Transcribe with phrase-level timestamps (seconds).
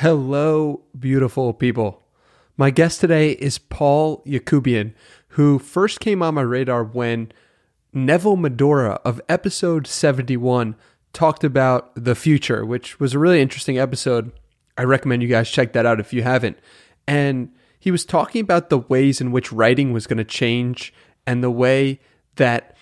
[0.00, 2.04] Hello, beautiful people.
[2.56, 4.94] My guest today is Paul Yacoubian,
[5.30, 7.32] who first came on my radar when
[7.92, 10.76] Neville Medhora of episode 71
[11.12, 14.30] talked about the future, which was a really interesting episode.
[14.76, 16.60] I recommend you guys check that out if you haven't.
[17.08, 20.94] And he was talking about the ways in which writing was going to change
[21.26, 21.98] and the way
[22.36, 22.76] that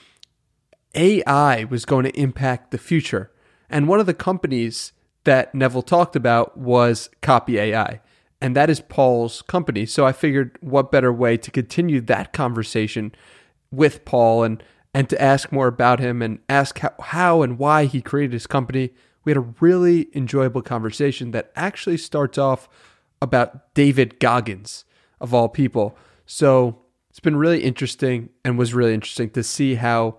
[0.94, 3.32] AI was going to impact the future.
[3.70, 4.92] And one of the companies
[5.26, 8.00] that Neville talked about was Copy AI.
[8.40, 9.86] And that is Paul's company.
[9.86, 13.14] So I figured what better way to continue that conversation
[13.70, 14.62] with Paul and
[14.94, 18.46] and to ask more about him and ask how, how and why he created his
[18.46, 18.94] company.
[19.24, 22.66] We had a really enjoyable conversation that actually starts off
[23.20, 24.86] about David Goggins,
[25.20, 25.98] of all people.
[26.24, 26.78] So
[27.10, 30.16] it's been really interesting and was really interesting to see how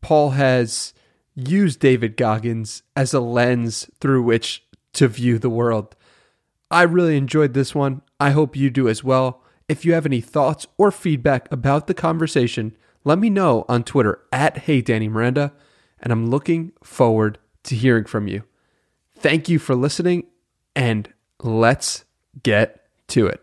[0.00, 0.94] Paul has
[1.34, 4.64] used David Goggins as a lens through which
[4.94, 5.96] to view the world.
[6.70, 8.02] I really enjoyed this one.
[8.18, 9.42] I hope you do as well.
[9.68, 14.20] If you have any thoughts or feedback about the conversation, let me know on Twitter
[14.32, 15.52] at Hey Danny Miranda,
[16.00, 18.44] and I'm looking forward to hearing from you.
[19.16, 20.24] Thank you for listening,
[20.74, 22.04] and let's
[22.42, 23.41] get to it.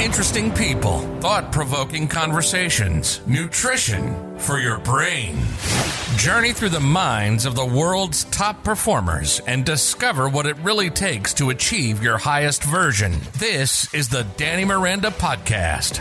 [0.00, 5.36] Interesting people, thought provoking conversations, nutrition for your brain.
[6.16, 11.34] Journey through the minds of the world's top performers and discover what it really takes
[11.34, 13.16] to achieve your highest version.
[13.38, 15.98] This is the Danny Miranda Podcast.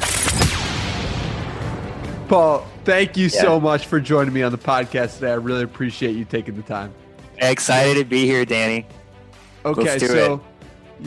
[2.30, 3.42] Paul, thank you yeah.
[3.42, 5.32] so much for joining me on the podcast today.
[5.32, 6.94] I really appreciate you taking the time.
[7.40, 8.86] Excited to be here, Danny.
[9.66, 10.42] Okay, so it.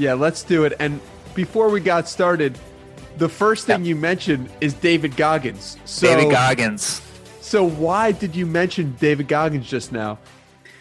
[0.01, 0.73] yeah, let's do it.
[0.81, 1.01] And
[1.35, 2.59] before we got started,
[3.21, 5.77] the first thing you mentioned is David Goggins.
[5.85, 7.03] So, David Goggins.
[7.43, 10.19] So why did you mention David Goggins just now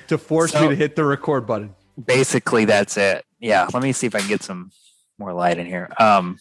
[0.08, 1.76] to force so, me to hit the record button?
[2.04, 3.26] Basically, that's it.
[3.40, 3.68] Yeah.
[3.74, 4.72] Let me see if I can get some
[5.18, 5.90] more light in here.
[6.00, 6.38] Um,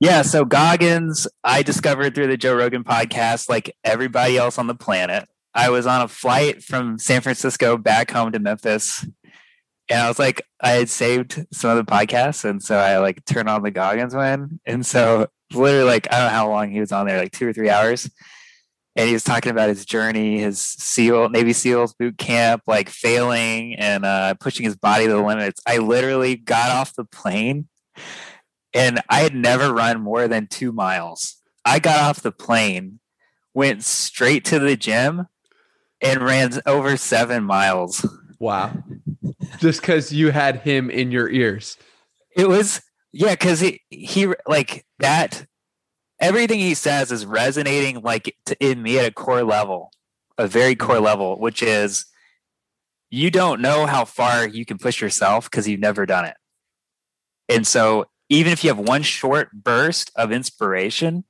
[0.00, 0.22] yeah.
[0.22, 5.28] So Goggins, I discovered through the Joe Rogan podcast, like everybody else on the planet.
[5.54, 9.06] I was on a flight from San Francisco back home to Memphis
[9.88, 13.24] and I was like, I had saved some of the podcasts, and so I like
[13.24, 16.80] turned on the Goggins one, and so literally like I don't know how long he
[16.80, 18.10] was on there, like two or three hours,
[18.96, 23.74] and he was talking about his journey, his SEAL Navy SEALs boot camp, like failing
[23.74, 25.60] and uh, pushing his body to the limits.
[25.66, 27.68] I literally got off the plane,
[28.72, 31.36] and I had never run more than two miles.
[31.64, 33.00] I got off the plane,
[33.52, 35.26] went straight to the gym,
[36.00, 38.06] and ran over seven miles.
[38.38, 38.72] Wow
[39.58, 41.76] just because you had him in your ears.
[42.36, 45.46] It was yeah, because he he like that.
[46.20, 49.90] Everything he says is resonating like to, in me at a core level,
[50.38, 51.04] a very core mm-hmm.
[51.04, 52.06] level, which is
[53.10, 56.36] you don't know how far you can push yourself because you've never done it.
[57.48, 61.24] And so, even if you have one short burst of inspiration,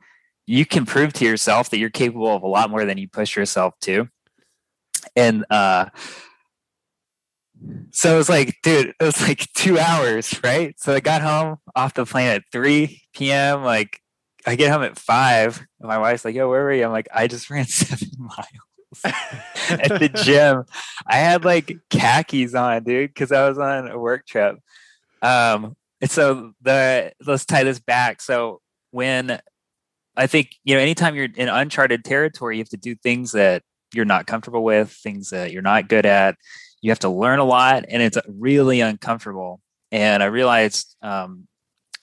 [0.46, 3.36] you can prove to yourself that you're capable of a lot more than you push
[3.36, 4.08] yourself to.
[5.16, 5.86] And uh,
[7.90, 10.74] so it was like, dude, it was like two hours, right?
[10.78, 13.62] So I got home off the plane at 3 p.m.
[13.62, 14.00] Like
[14.46, 15.64] I get home at five.
[15.80, 16.84] And my wife's like, yo, where were you?
[16.84, 19.14] I'm like, I just ran seven miles
[19.70, 20.64] at the gym.
[21.06, 24.58] I had like khakis on, dude, because I was on a work trip.
[25.22, 28.20] Um, and so the let's tie this back.
[28.20, 28.60] So
[28.90, 29.40] when
[30.16, 33.62] I think, you know, anytime you're in uncharted territory, you have to do things that
[33.94, 36.36] you're not comfortable with, things that you're not good at
[36.84, 39.60] you have to learn a lot and it's really uncomfortable.
[39.90, 41.48] And i realized um,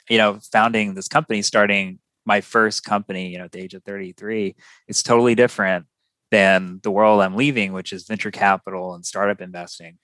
[0.09, 3.83] you know founding this company starting my first company you know at the age of
[3.83, 4.55] 33
[4.87, 5.85] it's totally different
[6.31, 9.97] than the world i'm leaving which is venture capital and startup investing.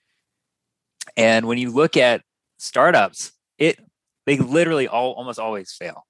[1.16, 2.22] And when you look at
[2.58, 3.80] startups it
[4.26, 6.06] they literally all almost always fail.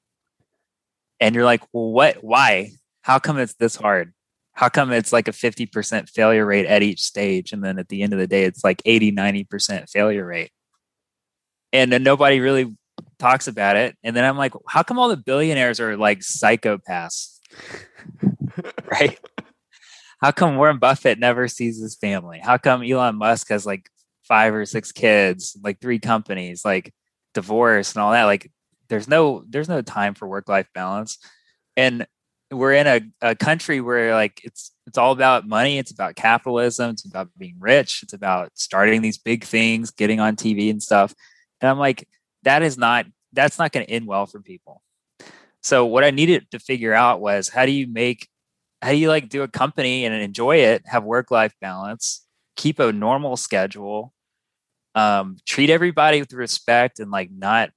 [1.20, 2.72] And you're like well what why?
[3.02, 4.12] How come it's this hard
[4.58, 8.02] how come it's like a 50% failure rate at each stage and then at the
[8.02, 10.50] end of the day it's like 80 90% failure rate?
[11.72, 12.76] And then nobody really
[13.20, 17.38] talks about it and then i'm like how come all the billionaires are like psychopaths?
[18.90, 19.20] Right?
[20.20, 22.40] How come warren buffett never sees his family?
[22.42, 23.88] How come elon musk has like
[24.24, 26.92] five or six kids like three companies like
[27.34, 28.24] divorce and all that?
[28.24, 28.50] Like
[28.88, 31.18] there's no there's no time for work life balance.
[31.76, 32.08] And
[32.50, 36.90] we're in a, a country where like it's it's all about money it's about capitalism
[36.90, 41.14] it's about being rich it's about starting these big things getting on tv and stuff
[41.60, 42.08] and i'm like
[42.42, 44.82] that is not that's not going to end well for people
[45.62, 48.28] so what i needed to figure out was how do you make
[48.80, 52.24] how do you like do a company and enjoy it have work life balance
[52.56, 54.12] keep a normal schedule
[54.94, 57.70] um, treat everybody with respect and like not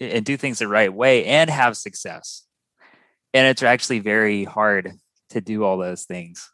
[0.00, 2.45] and do things the right way and have success.
[3.36, 4.92] And it's actually very hard
[5.28, 6.50] to do all those things.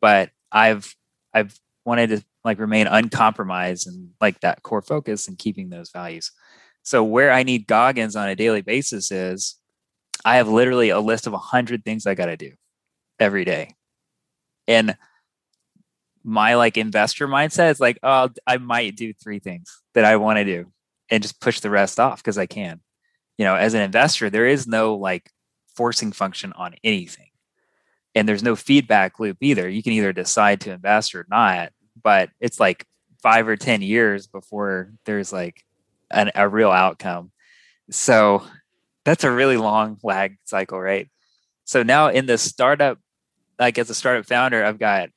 [0.00, 0.92] But I've
[1.32, 6.32] I've wanted to like remain uncompromised and like that core focus and keeping those values.
[6.82, 9.60] So where I need Goggins on a daily basis is
[10.24, 12.50] I have literally a list of a hundred things I got to do
[13.20, 13.76] every day.
[14.66, 14.96] And
[16.24, 20.38] my like investor mindset is like, oh, I might do three things that I want
[20.38, 20.72] to do
[21.10, 22.80] and just push the rest off because I can.
[23.36, 25.30] You know, as an investor, there is no like
[25.78, 27.28] forcing function on anything.
[28.16, 29.68] And there's no feedback loop either.
[29.68, 31.70] You can either decide to invest or not,
[32.02, 32.84] but it's like
[33.22, 35.64] five or 10 years before there's like
[36.10, 37.30] an, a real outcome.
[37.92, 38.42] So
[39.04, 41.08] that's a really long lag cycle, right?
[41.64, 42.98] So now in the startup,
[43.56, 45.10] like as a startup founder, I've got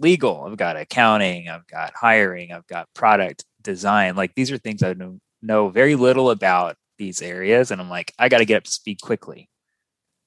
[0.00, 4.16] legal, I've got accounting, I've got hiring, I've got product design.
[4.16, 7.70] Like these are things I know, know very little about these areas.
[7.70, 9.48] And I'm like, I got to get up to speed quickly.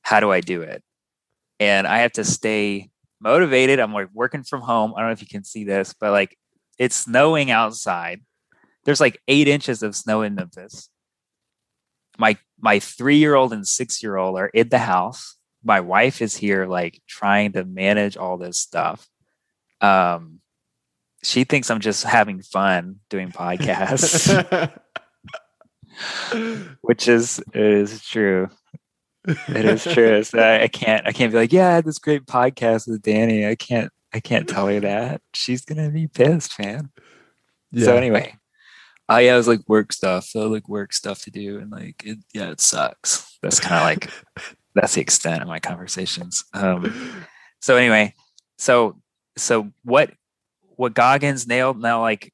[0.06, 0.84] How do I do it?
[1.60, 3.80] And I have to stay motivated.
[3.80, 4.94] I'm like working from home.
[4.96, 6.38] I don't know if you can see this, but like
[6.78, 8.22] it's snowing outside.
[8.84, 10.90] There's like eight inches of snow in Memphis.
[12.20, 15.38] My my three year old and six year old are in the house.
[15.64, 19.08] My wife is here, like trying to manage all this stuff.
[19.82, 20.40] Um,
[21.24, 24.72] she thinks I'm just having fun doing podcasts,
[26.82, 28.50] which is is true.
[29.28, 30.24] It is true.
[30.24, 33.02] So I, I, can't I can't be like, yeah, I had this great podcast with
[33.02, 33.46] Danny.
[33.46, 35.22] I can't I can't tell her that.
[35.34, 36.90] She's gonna be pissed, man.
[37.72, 37.86] Yeah.
[37.86, 38.36] So anyway,
[39.10, 40.26] I yeah, it was like work stuff.
[40.26, 43.38] So like work stuff to do, and like it, yeah, it sucks.
[43.42, 46.46] That's kind of like that's the extent of my conversations.
[46.54, 47.26] Um,
[47.60, 48.14] so anyway,
[48.58, 48.98] so
[49.38, 50.12] so what
[50.78, 52.32] what Goggins nailed now, like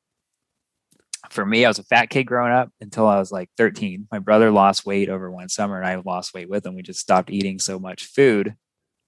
[1.30, 4.08] for me, I was a fat kid growing up until I was like 13.
[4.12, 6.76] My brother lost weight over one summer and I lost weight with him.
[6.76, 8.56] We just stopped eating so much food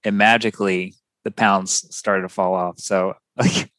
[0.04, 0.94] and magically
[1.24, 2.78] the pounds started to fall off.
[2.78, 3.70] So like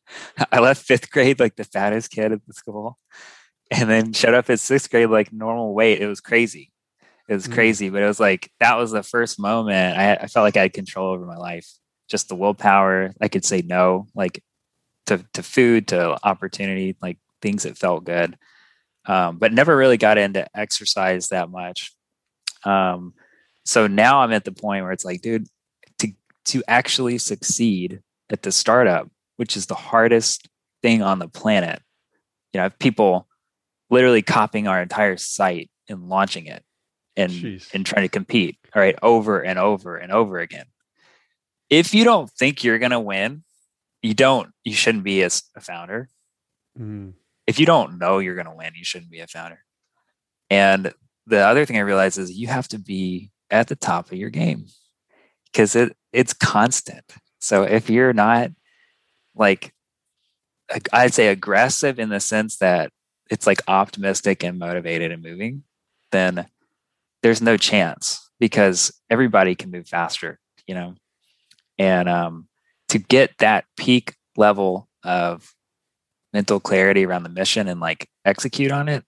[0.51, 2.97] I left fifth grade like the fattest kid at the school
[3.71, 6.01] and then showed up at sixth grade like normal weight.
[6.01, 6.71] It was crazy.
[7.27, 7.53] It was mm.
[7.53, 10.63] crazy, but it was like that was the first moment I, I felt like I
[10.63, 11.67] had control over my life.
[12.07, 13.13] Just the willpower.
[13.19, 14.07] I could say no.
[14.13, 14.43] Like
[15.07, 18.35] to to food to opportunity like things that felt good
[19.05, 21.93] um, but never really got into exercise that much
[22.63, 23.13] um,
[23.65, 25.45] so now i'm at the point where it's like dude
[25.99, 26.07] to
[26.45, 28.01] to actually succeed
[28.31, 29.07] at the startup
[29.37, 30.49] which is the hardest
[30.81, 31.81] thing on the planet
[32.51, 33.27] you know people
[33.91, 36.63] literally copying our entire site and launching it
[37.15, 37.71] and Jeez.
[37.75, 40.65] and trying to compete all right over and over and over again
[41.69, 43.43] if you don't think you're going to win
[44.01, 46.09] you don't you shouldn't be as a founder
[46.79, 47.13] mm.
[47.47, 49.59] If you don't know you're going to win you shouldn't be a founder.
[50.49, 50.93] And
[51.27, 54.29] the other thing i realized is you have to be at the top of your
[54.29, 54.65] game
[55.51, 57.15] because it it's constant.
[57.39, 58.51] So if you're not
[59.35, 59.73] like
[60.91, 62.91] i'd say aggressive in the sense that
[63.29, 65.61] it's like optimistic and motivated and moving
[66.11, 66.47] then
[67.21, 70.95] there's no chance because everybody can move faster you know?
[71.77, 72.47] And um
[72.89, 75.53] to get that peak level of
[76.35, 79.03] mental clarity around the mission and like execute on it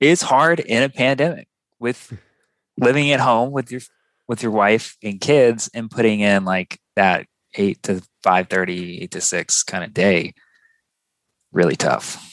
[0.00, 2.18] is hard in a pandemic with
[2.78, 3.82] living at home with your
[4.26, 9.20] with your wife and kids and putting in like that 8 to 5:30 8 to
[9.20, 10.32] 6 kind of day
[11.52, 12.24] really tough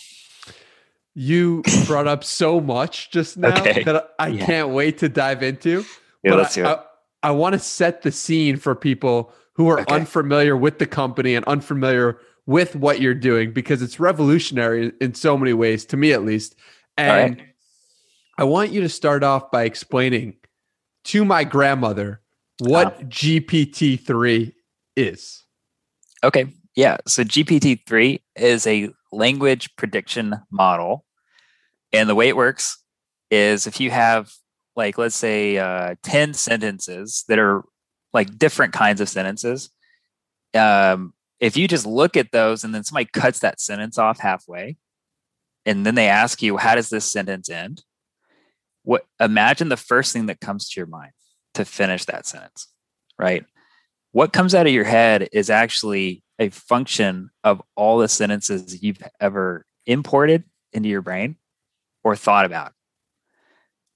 [1.15, 3.83] you brought up so much just now okay.
[3.83, 4.45] that I yeah.
[4.45, 5.85] can't wait to dive into.
[6.23, 6.79] Yeah, but let's I, I,
[7.23, 9.95] I want to set the scene for people who are okay.
[9.95, 15.37] unfamiliar with the company and unfamiliar with what you're doing because it's revolutionary in so
[15.37, 16.55] many ways, to me at least.
[16.97, 17.47] And right.
[18.37, 20.35] I want you to start off by explaining
[21.05, 22.21] to my grandmother
[22.59, 23.03] what uh, uh-huh.
[23.05, 24.53] GPT-3
[24.95, 25.43] is.
[26.23, 26.47] Okay.
[26.75, 26.97] Yeah.
[27.07, 31.05] So GPT-3 is a language prediction model.
[31.93, 32.81] And the way it works
[33.31, 34.31] is if you have,
[34.75, 37.63] like, let's say uh, 10 sentences that are
[38.13, 39.69] like different kinds of sentences.
[40.53, 44.77] Um, if you just look at those and then somebody cuts that sentence off halfway,
[45.65, 47.83] and then they ask you, "How does this sentence end?"
[48.83, 51.11] What imagine the first thing that comes to your mind
[51.55, 52.67] to finish that sentence,
[53.17, 53.45] right?
[54.11, 59.01] What comes out of your head is actually a function of all the sentences you've
[59.19, 61.37] ever imported into your brain
[62.03, 62.73] or thought about,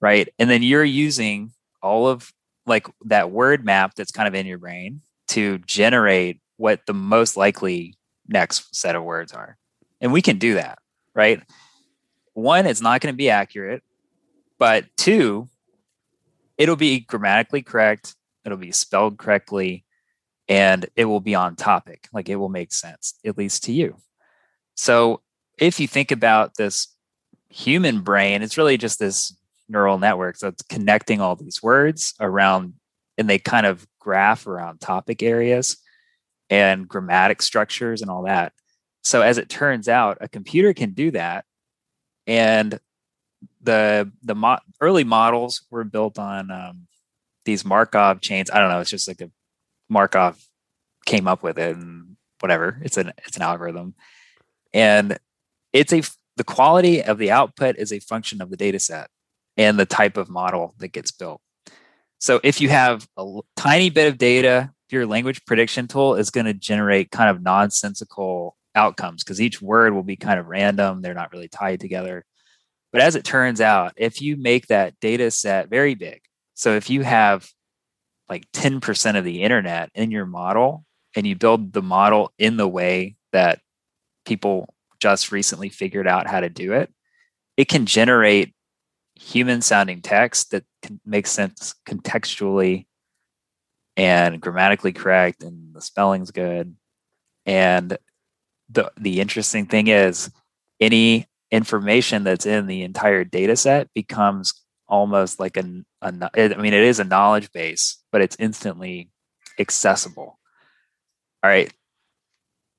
[0.01, 0.27] right?
[0.39, 2.31] And then you're using all of
[2.65, 7.37] like that word map that's kind of in your brain to generate what the most
[7.37, 7.95] likely
[8.27, 9.57] next set of words are.
[10.01, 10.79] And we can do that,
[11.15, 11.41] right?
[12.39, 13.83] one, it's not going to be accurate,
[14.57, 15.47] but two,
[16.57, 19.85] it'll be grammatically correct, it'll be spelled correctly,
[20.47, 22.07] and it will be on topic.
[22.11, 23.97] Like it will make sense, at least to you.
[24.75, 25.21] So
[25.57, 26.87] if you think about this
[27.49, 29.35] human brain, it's really just this
[29.67, 32.73] neural network that's connecting all these words around,
[33.17, 35.77] and they kind of graph around topic areas
[36.49, 38.53] and grammatic structures and all that.
[39.03, 41.45] So as it turns out, a computer can do that,
[42.27, 42.79] and
[43.61, 46.87] the the mo- early models were built on um,
[47.45, 48.49] these Markov chains.
[48.51, 48.79] I don't know.
[48.79, 49.31] It's just like a
[49.89, 50.39] Markov
[51.05, 52.79] came up with it, and whatever.
[52.83, 53.95] It's an it's an algorithm,
[54.73, 55.17] and
[55.73, 56.01] it's a
[56.35, 59.09] the quality of the output is a function of the data set
[59.57, 61.41] and the type of model that gets built.
[62.19, 66.45] So if you have a tiny bit of data, your language prediction tool is going
[66.45, 71.01] to generate kind of nonsensical outcomes because each word will be kind of random.
[71.01, 72.25] They're not really tied together.
[72.91, 76.21] But as it turns out, if you make that data set very big,
[76.55, 77.47] so if you have
[78.27, 82.67] like 10% of the internet in your model and you build the model in the
[82.67, 83.59] way that
[84.25, 86.91] people just recently figured out how to do it,
[87.57, 88.53] it can generate
[89.15, 92.85] human sounding text that can make sense contextually
[93.99, 96.75] and grammatically correct and the spelling's good.
[97.45, 97.97] And
[98.69, 100.31] the the interesting thing is
[100.79, 104.53] any information that's in the entire data set becomes
[104.87, 109.09] almost like a, a I mean it is a knowledge base, but it's instantly
[109.59, 110.39] accessible.
[111.43, 111.71] All right,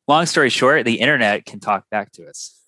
[0.09, 2.59] long story short, the internet can talk back to us.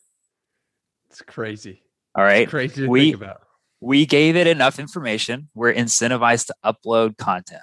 [1.11, 1.83] It's crazy.
[2.15, 2.43] All right.
[2.43, 3.43] It's crazy we, think about.
[3.81, 5.49] We gave it enough information.
[5.55, 7.63] We're incentivized to upload content,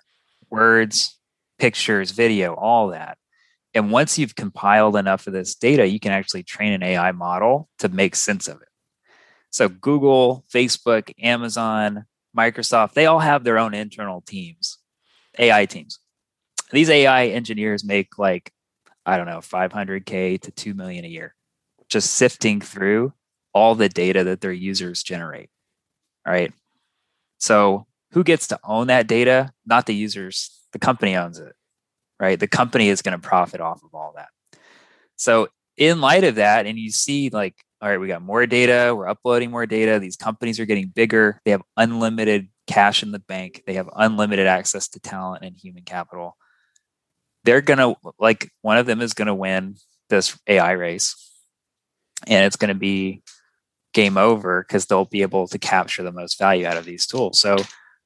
[0.49, 1.17] words,
[1.57, 3.17] pictures, video, all that.
[3.73, 7.69] And once you've compiled enough of this data, you can actually train an AI model
[7.79, 8.67] to make sense of it.
[9.51, 12.05] So Google, Facebook, Amazon,
[12.37, 14.77] Microsoft, they all have their own internal teams,
[15.37, 15.99] AI teams.
[16.71, 18.51] These AI engineers make like
[19.05, 21.33] I don't know, 500K to 2 million a year,
[21.87, 23.13] just sifting through
[23.53, 25.49] all the data that their users generate.
[26.27, 26.53] All right.
[27.39, 29.51] So, who gets to own that data?
[29.65, 31.53] Not the users, the company owns it,
[32.19, 32.39] right?
[32.39, 34.29] The company is going to profit off of all that.
[35.15, 38.93] So, in light of that, and you see, like, all right, we got more data,
[38.95, 43.19] we're uploading more data, these companies are getting bigger, they have unlimited cash in the
[43.19, 46.35] bank, they have unlimited access to talent and human capital
[47.43, 49.75] they're gonna like one of them is gonna win
[50.09, 51.15] this AI race,
[52.27, 53.21] and it's gonna be
[53.93, 57.39] game over because they'll be able to capture the most value out of these tools.
[57.39, 57.57] So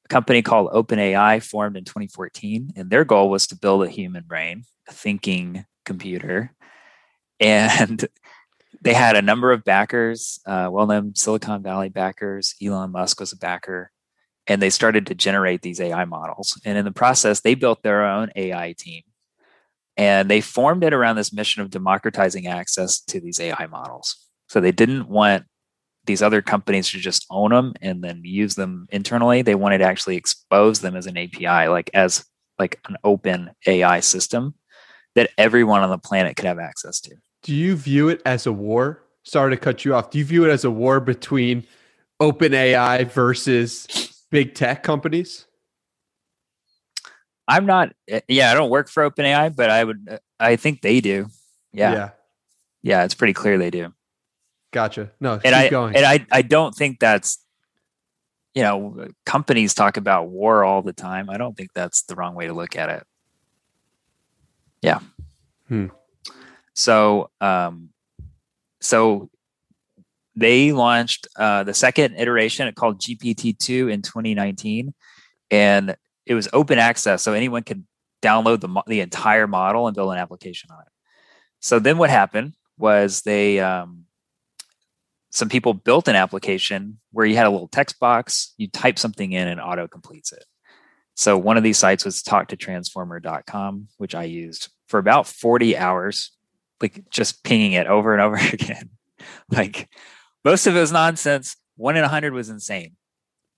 [0.04, 4.24] a company called OpenAI formed in 2014, and their goal was to build a human
[4.24, 6.54] brain, a thinking computer,
[7.40, 8.06] and
[8.80, 12.54] they had a number of backers, uh, well-known Silicon Valley backers.
[12.62, 13.90] Elon Musk was a backer,
[14.46, 16.60] and they started to generate these AI models.
[16.64, 19.02] And in the process, they built their own AI team
[19.96, 24.16] and they formed it around this mission of democratizing access to these AI models.
[24.48, 25.44] So they didn't want
[26.06, 29.42] these other companies to just own them and then use them internally.
[29.42, 32.24] They wanted to actually expose them as an API, like as
[32.58, 34.54] like an open AI system
[35.14, 37.14] that everyone on the planet could have access to.
[37.42, 39.02] Do you view it as a war?
[39.24, 40.10] Sorry to cut you off.
[40.10, 41.66] Do you view it as a war between
[42.20, 43.86] open AI versus
[44.30, 45.46] big tech companies?
[47.46, 47.92] I'm not.
[48.08, 50.08] Eh, yeah, I don't work for OpenAI, but I would.
[50.10, 51.26] Eh, I think they do.
[51.72, 51.92] Yeah.
[51.92, 52.10] Yeah.
[52.82, 53.04] Yeah.
[53.04, 53.92] It's pretty clear they do.
[54.74, 55.12] Gotcha.
[55.20, 55.94] No, and I going.
[55.94, 57.38] and I I don't think that's.
[58.56, 61.28] You know, companies talk about war all the time.
[61.28, 63.04] I don't think that's the wrong way to look at it.
[64.80, 65.00] Yeah.
[65.66, 65.86] Hmm.
[66.72, 67.88] So, um,
[68.80, 69.28] so
[70.36, 74.94] they launched uh, the second iteration called GPT two in 2019,
[75.50, 77.84] and it was open access, so anyone could
[78.22, 80.92] download the the entire model and build an application on it.
[81.58, 84.03] So then what happened was they um,
[85.34, 89.32] some people built an application where you had a little text box, you type something
[89.32, 90.44] in and auto completes it.
[91.16, 96.30] So one of these sites was talktotransformer.com, which I used for about 40 hours,
[96.80, 98.90] like just pinging it over and over again.
[99.50, 99.88] like
[100.44, 101.56] most of it was nonsense.
[101.76, 102.94] One in a hundred was insane.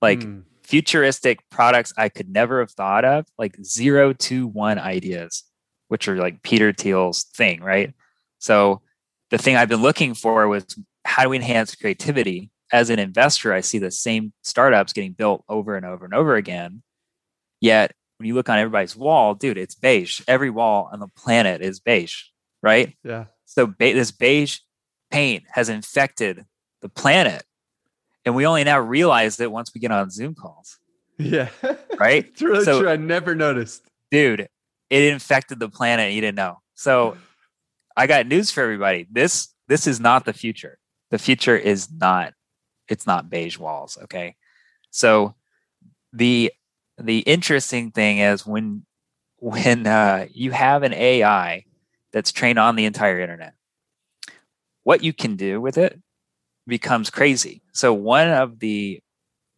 [0.01, 5.45] Like mm futuristic products I could never have thought of, like zero to one ideas,
[5.87, 7.95] which are like Peter Thiel's thing, right?
[8.41, 8.83] So
[9.31, 10.67] the thing I've been looking for was
[11.07, 12.51] how do we enhance creativity?
[12.73, 16.35] As an investor, I see the same startups getting built over and over and over
[16.35, 16.83] again.
[17.61, 20.21] Yet when you look on everybody's wall, dude, it's beige.
[20.27, 22.15] Every wall on the planet is beige,
[22.63, 22.97] right?
[23.05, 23.27] Yeah.
[23.45, 24.59] So be- this beige
[25.11, 26.45] paint has infected
[26.83, 27.45] the planet
[28.25, 30.79] and we only now realize it once we get on Zoom calls,
[31.19, 31.49] Yeah.
[31.99, 32.25] right?
[32.29, 32.89] it's really So- true.
[32.91, 33.83] I never noticed.
[34.11, 34.49] Dude,
[34.91, 36.13] it infected the planet.
[36.13, 36.59] You didn't know.
[36.75, 37.17] So
[37.97, 39.07] I got news for everybody.
[39.11, 40.79] This this is not the future.
[41.11, 42.33] The future is not
[42.89, 44.37] it's not beige walls, okay?
[44.91, 45.35] So
[46.13, 46.53] the
[46.99, 48.85] the interesting thing is when
[49.39, 51.65] when uh, you have an AI
[52.13, 53.55] that's trained on the entire internet,
[54.83, 56.01] what you can do with it
[56.67, 57.63] becomes crazy.
[57.73, 59.01] So one of the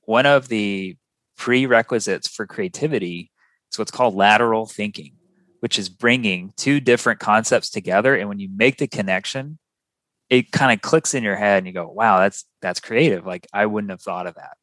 [0.02, 0.96] one of the
[1.36, 3.30] prerequisites for creativity
[3.70, 5.12] is what's called lateral thinking,
[5.60, 8.16] which is bringing two different concepts together.
[8.16, 9.58] And when you make the connection,
[10.30, 13.26] it kind of clicks in your head and you go, wow, that's that's creative.
[13.26, 14.56] Like I wouldn't have thought of that.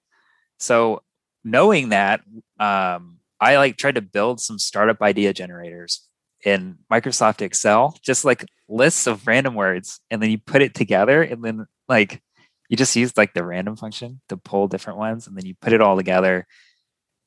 [0.59, 1.01] So
[1.43, 2.21] knowing that,
[2.59, 6.07] um, I like tried to build some startup idea generators
[6.43, 11.21] in Microsoft Excel, just like lists of random words, and then you put it together,
[11.21, 12.21] and then like
[12.69, 15.73] you just use like the random function to pull different ones, and then you put
[15.73, 16.47] it all together.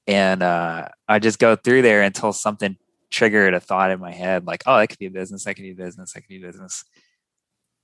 [0.06, 2.76] And uh, I just go through there until something
[3.10, 5.62] triggered a thought in my head, like, oh, that could be a business, that could
[5.62, 6.84] be a business, that could be a business.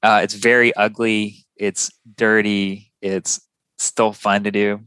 [0.04, 1.46] Uh, it's very ugly.
[1.56, 2.92] It's dirty.
[3.00, 3.40] It's
[3.78, 4.80] still fun to do.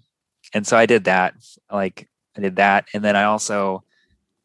[0.54, 1.34] And so I did that.
[1.72, 2.08] Like
[2.38, 2.86] I did that.
[2.94, 3.84] And then I also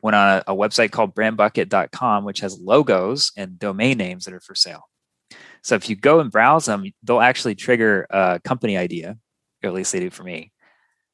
[0.01, 4.41] went on a, a website called brandbucket.com, which has logos and domain names that are
[4.41, 4.89] for sale.
[5.63, 9.19] So if you go and browse them, they'll actually trigger a company idea,
[9.63, 10.53] or at least they do for me.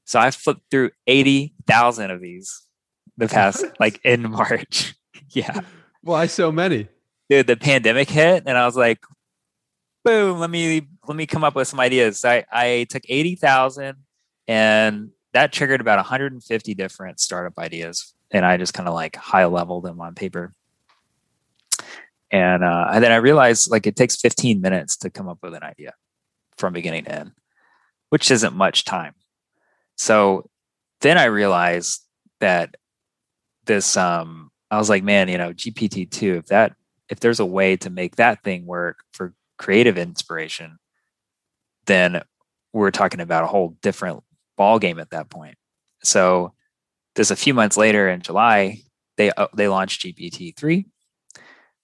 [0.05, 2.63] So I flipped through 80,000 of these
[3.17, 4.95] the past, like in March.
[5.31, 5.63] yeah
[6.03, 6.89] Why so many?
[7.29, 9.01] dude, the pandemic hit, and I was like,
[10.05, 12.25] boom, let me let me come up with some ideas.
[12.25, 13.97] I, I took eighty thousand,
[14.47, 19.45] and that triggered about 150 different startup ideas, and I just kind of like high
[19.45, 20.55] leveled them on paper.
[22.31, 25.55] And, uh, and then I realized like it takes 15 minutes to come up with
[25.55, 25.95] an idea
[26.59, 27.33] from beginning to end,
[28.11, 29.15] which isn't much time.
[29.97, 30.51] So
[31.01, 32.03] then I realized
[32.41, 32.77] that
[33.65, 36.75] this um I was like, man, you know, GPT two, if that
[37.09, 40.79] if there's a way to make that thing work for creative inspiration,
[41.87, 42.23] then
[42.73, 44.23] we're talking about a whole different
[44.57, 45.57] ball game at that point.
[46.03, 46.53] So
[47.17, 48.81] just a few months later in July,
[49.17, 50.87] they uh, they launched GPT three.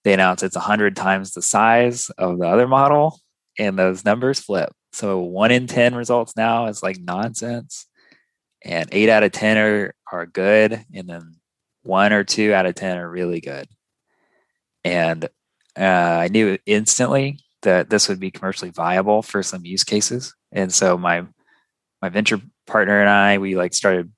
[0.03, 3.19] They announced it's hundred times the size of the other model,
[3.59, 4.71] and those numbers flip.
[4.93, 7.87] So one in ten results now is like nonsense,
[8.63, 11.35] and eight out of ten are are good, and then
[11.83, 13.67] one or two out of ten are really good.
[14.85, 15.25] And
[15.77, 15.81] uh,
[16.21, 20.97] I knew instantly that this would be commercially viable for some use cases, and so
[20.97, 21.25] my
[22.01, 24.11] my venture partner and I we like started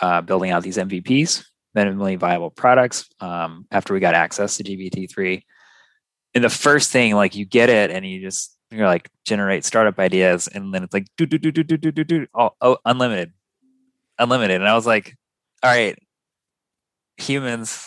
[0.00, 1.44] uh, building out these MVPs,
[1.76, 3.08] minimally viable products.
[3.20, 5.44] Um, after we got access to GPT three,
[6.34, 9.98] and the first thing like you get it and you just you're like generate startup
[9.98, 12.78] ideas, and then it's like do do do do do do do do oh, oh
[12.84, 13.32] unlimited,
[14.18, 15.16] unlimited, and I was like,
[15.62, 15.98] all right,
[17.16, 17.86] humans,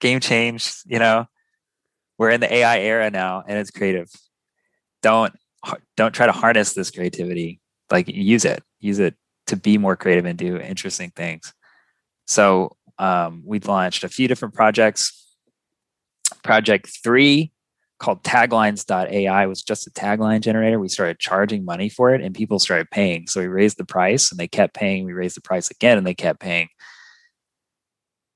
[0.00, 1.26] game change, you know.
[2.20, 4.10] We're in the AI era now, and it's creative.
[5.00, 5.32] Don't
[5.96, 7.60] don't try to harness this creativity.
[7.90, 9.14] Like use it, use it
[9.46, 11.54] to be more creative and do interesting things.
[12.26, 15.34] So um, we launched a few different projects.
[16.44, 17.52] Project three
[17.98, 20.78] called taglines.ai was just a tagline generator.
[20.78, 23.28] We started charging money for it and people started paying.
[23.28, 25.06] So we raised the price and they kept paying.
[25.06, 26.68] We raised the price again and they kept paying.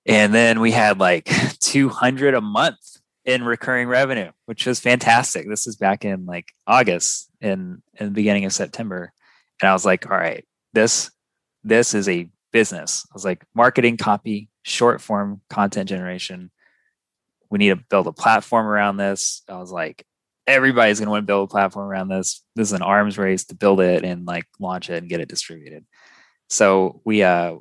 [0.06, 2.93] And then we had like 200 a month
[3.24, 5.48] in recurring revenue, which was fantastic.
[5.48, 9.12] This is back in like August in, in the beginning of September.
[9.60, 11.10] And I was like, all right, this
[11.62, 13.06] this is a business.
[13.10, 16.50] I was like, marketing, copy, short form content generation.
[17.50, 19.42] We need to build a platform around this.
[19.48, 20.04] I was like,
[20.46, 22.44] everybody's going to want to build a platform around this.
[22.54, 25.28] This is an arms race to build it and like launch it and get it
[25.28, 25.86] distributed.
[26.50, 27.56] So we, uh,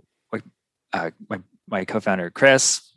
[0.92, 2.93] uh my my co-founder Chris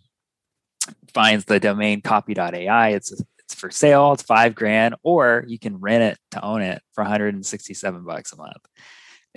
[1.12, 2.90] finds the domain copy.ai.
[2.90, 3.12] It's
[3.46, 4.12] it's for sale.
[4.12, 8.36] It's five grand, or you can rent it to own it for 167 bucks a
[8.36, 8.66] month.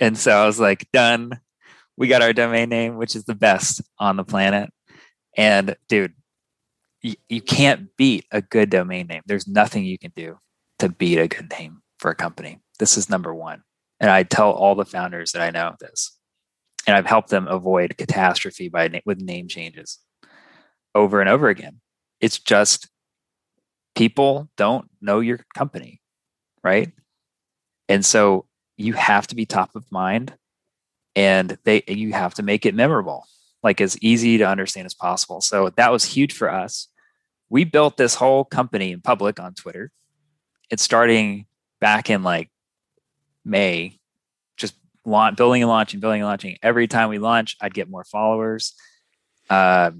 [0.00, 1.40] And so I was like, done.
[1.96, 4.70] We got our domain name, which is the best on the planet.
[5.36, 6.14] And dude,
[7.02, 9.22] you, you can't beat a good domain name.
[9.26, 10.38] There's nothing you can do
[10.80, 12.58] to beat a good name for a company.
[12.78, 13.62] This is number one.
[14.00, 16.16] And I tell all the founders that I know this.
[16.86, 19.98] And I've helped them avoid catastrophe by with name changes
[20.94, 21.80] over and over again.
[22.20, 22.88] It's just
[23.94, 26.00] people don't know your company,
[26.62, 26.92] right?
[27.88, 30.34] And so you have to be top of mind
[31.16, 33.26] and they you have to make it memorable,
[33.62, 35.40] like as easy to understand as possible.
[35.40, 36.88] So that was huge for us.
[37.48, 39.90] We built this whole company in public on Twitter.
[40.70, 41.46] It's starting
[41.80, 42.48] back in like
[43.44, 43.98] May,
[44.56, 44.74] just
[45.04, 46.56] launch, building and launching, building and launching.
[46.62, 48.74] Every time we launch, I'd get more followers.
[49.48, 49.90] Uh,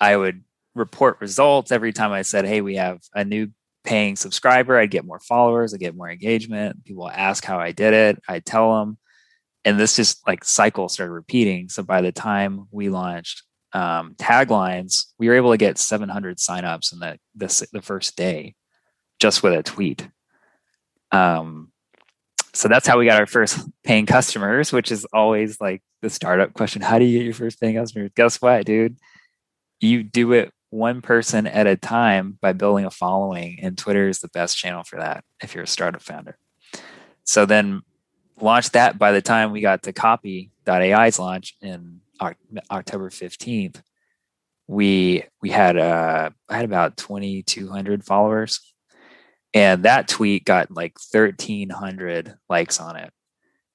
[0.00, 0.42] I would
[0.74, 3.48] report results every time I said, "Hey, we have a new
[3.84, 5.74] paying subscriber." I'd get more followers.
[5.74, 6.84] I'd get more engagement.
[6.84, 8.22] People ask how I did it.
[8.28, 8.98] I tell them,
[9.64, 11.68] and this just like cycle started repeating.
[11.68, 16.92] So by the time we launched um, taglines, we were able to get 700 signups
[16.92, 18.54] in the, the the first day,
[19.18, 20.08] just with a tweet.
[21.12, 21.72] Um,
[22.52, 26.52] so that's how we got our first paying customers, which is always like the startup
[26.52, 26.82] question.
[26.82, 28.10] How do you get your first paying customers?
[28.16, 28.96] Guess what, dude?
[29.80, 34.20] You do it one person at a time by building a following, and Twitter is
[34.20, 36.38] the best channel for that if you're a startup founder.
[37.24, 37.82] So then
[38.40, 42.00] launch that by the time we got to copy.ai's launch in
[42.70, 43.82] October 15th,
[44.70, 48.60] we we had uh I had about 2200 followers
[49.52, 53.12] and that tweet got like 1300 likes on it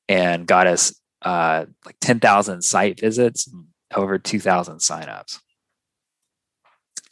[0.08, 3.50] and got us uh like 10,000 site visits
[3.94, 5.40] over 2000 signups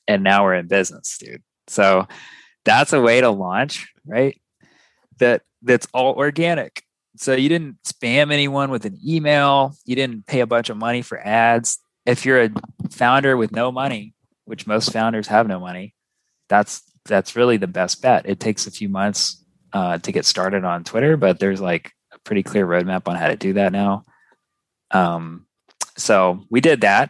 [0.07, 1.43] and now we're in business dude.
[1.67, 2.07] So
[2.65, 4.39] that's a way to launch right?
[5.19, 6.83] That that's all organic.
[7.15, 9.75] So you didn't spam anyone with an email.
[9.85, 11.79] You didn't pay a bunch of money for ads.
[12.05, 12.51] If you're a
[12.91, 14.13] founder with no money
[14.45, 15.95] which most founders have no money
[16.49, 18.25] that's that's really the best bet.
[18.27, 22.19] It takes a few months uh, to get started on twitter but there's like a
[22.19, 24.05] pretty clear roadmap on how to do that now.
[24.91, 25.47] Um,
[25.97, 27.09] so we did that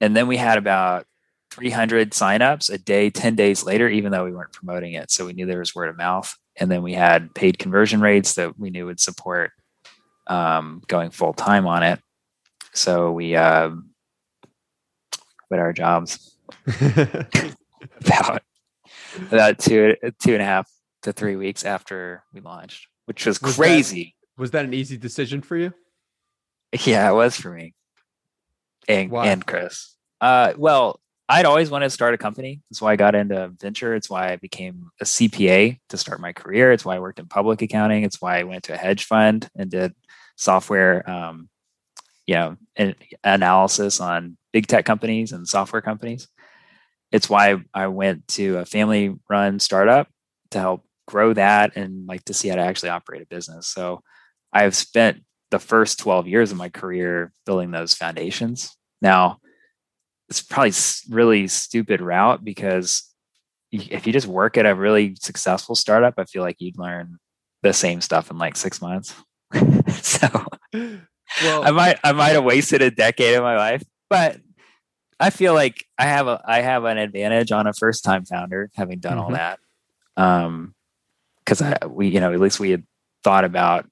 [0.00, 1.06] and then we had about
[1.52, 5.10] 300 signups a day 10 days later even though we weren't promoting it.
[5.10, 6.34] So we knew there was word of mouth.
[6.56, 9.52] And then we had paid conversion rates that we knew would support
[10.26, 12.00] um, going full time on it.
[12.72, 13.70] So we uh,
[15.48, 16.36] quit our jobs.
[18.04, 18.42] About
[19.30, 20.70] about two two and a half
[21.02, 24.14] to three weeks after we launched which was, was crazy.
[24.36, 25.74] that, was that an easy decision for you?
[26.84, 27.74] Yeah it was for me.
[28.88, 29.96] And, and chris.
[30.20, 32.60] Uh, well I'd always wanted to start a company.
[32.70, 33.94] That's why I got into venture.
[33.94, 36.72] It's why I became a CPA to start my career.
[36.72, 38.02] It's why I worked in public accounting.
[38.02, 39.94] It's why I went to a hedge fund and did
[40.36, 41.48] software, um,
[42.26, 42.56] you know,
[43.24, 46.28] analysis on big tech companies and software companies.
[47.12, 50.08] It's why I went to a family run startup
[50.50, 53.68] to help grow that and like to see how to actually operate a business.
[53.68, 54.02] So
[54.52, 58.74] I've spent the first 12 years of my career building those foundations.
[59.00, 59.38] Now,
[60.32, 60.72] it's probably
[61.10, 63.06] really stupid route because
[63.70, 67.18] if you just work at a really successful startup, I feel like you'd learn
[67.62, 69.14] the same stuff in like six months.
[69.92, 70.28] so
[70.72, 74.40] well, I might I might have wasted a decade of my life, but
[75.20, 78.70] I feel like I have a I have an advantage on a first time founder
[78.74, 79.20] having done mm-hmm.
[79.20, 79.58] all that.
[80.16, 80.74] Um,
[81.44, 82.84] because I we you know at least we had
[83.22, 83.86] thought about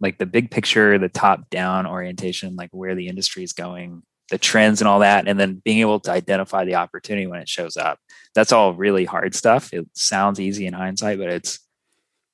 [0.00, 4.38] like the big picture, the top down orientation, like where the industry is going, the
[4.38, 7.76] trends and all that and then being able to identify the opportunity when it shows
[7.76, 7.98] up.
[8.34, 9.72] That's all really hard stuff.
[9.72, 11.58] It sounds easy in hindsight but it's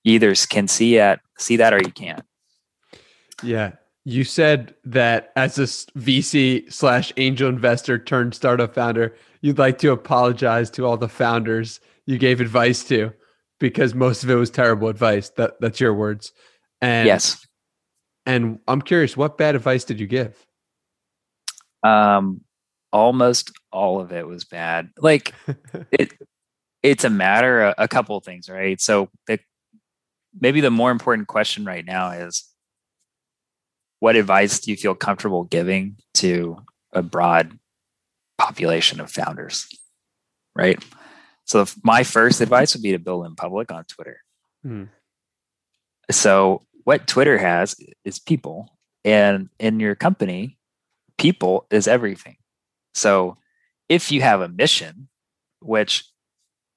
[0.04, 2.22] either can see it see that or you can't.
[3.42, 3.72] Yeah.
[4.04, 5.62] You said that as a
[5.98, 11.80] vc slash angel investor turned startup founder you'd like to apologize to all the founders
[12.06, 13.12] you gave advice to
[13.60, 15.30] because most of it was terrible advice.
[15.30, 16.32] That that's your words.
[16.80, 17.44] And yes.
[18.24, 20.46] and i'm curious what bad advice did you give
[21.82, 22.42] um,
[22.92, 24.90] almost all of it was bad.
[24.98, 25.34] Like
[25.92, 26.14] it,
[26.82, 28.80] it's a matter of a couple of things, right?
[28.80, 29.38] So the,
[30.38, 32.44] maybe the more important question right now is
[34.00, 36.58] what advice do you feel comfortable giving to
[36.92, 37.58] a broad
[38.36, 39.68] population of founders
[40.54, 40.82] right
[41.44, 44.18] so my first advice would be to build in public on twitter
[44.64, 44.88] mm.
[46.10, 48.68] so what twitter has is people
[49.04, 50.57] and in your company
[51.18, 52.36] people is everything.
[52.94, 53.36] So
[53.88, 55.08] if you have a mission,
[55.60, 56.04] which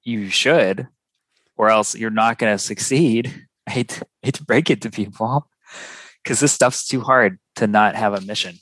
[0.04, 0.88] you should,
[1.58, 4.82] or else you're not going to succeed, I hate, to, I hate to break it
[4.82, 5.48] to people
[6.24, 8.56] because this stuff's too hard to not have a mission,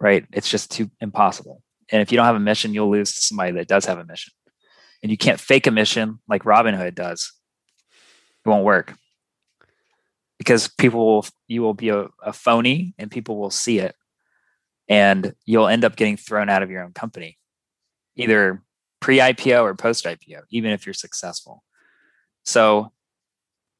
[0.00, 0.26] right?
[0.32, 1.62] It's just too impossible.
[1.90, 4.04] And if you don't have a mission, you'll lose to somebody that does have a
[4.04, 4.32] mission.
[5.02, 7.32] And you can't fake a mission like Robinhood does.
[8.44, 8.94] It won't work
[10.38, 13.94] because people will, you will be a, a phony and people will see it
[14.90, 17.38] and you'll end up getting thrown out of your own company,
[18.16, 18.62] either
[19.00, 21.62] pre IPO or post IPO, even if you're successful.
[22.44, 22.92] So,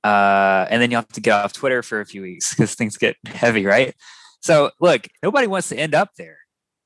[0.05, 2.97] uh, and then you have to get off Twitter for a few weeks because things
[2.97, 3.95] get heavy, right?
[4.41, 6.39] So, look, nobody wants to end up there,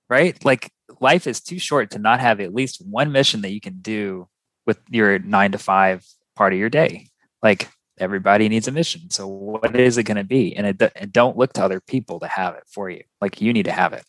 [0.08, 0.42] right?
[0.44, 3.78] Like, life is too short to not have at least one mission that you can
[3.80, 4.26] do
[4.66, 7.08] with your nine to five part of your day.
[7.42, 9.10] Like, everybody needs a mission.
[9.10, 10.54] So what is it going to be?
[10.56, 13.02] And, it, and don't look to other people to have it for you.
[13.20, 14.04] Like you need to have it.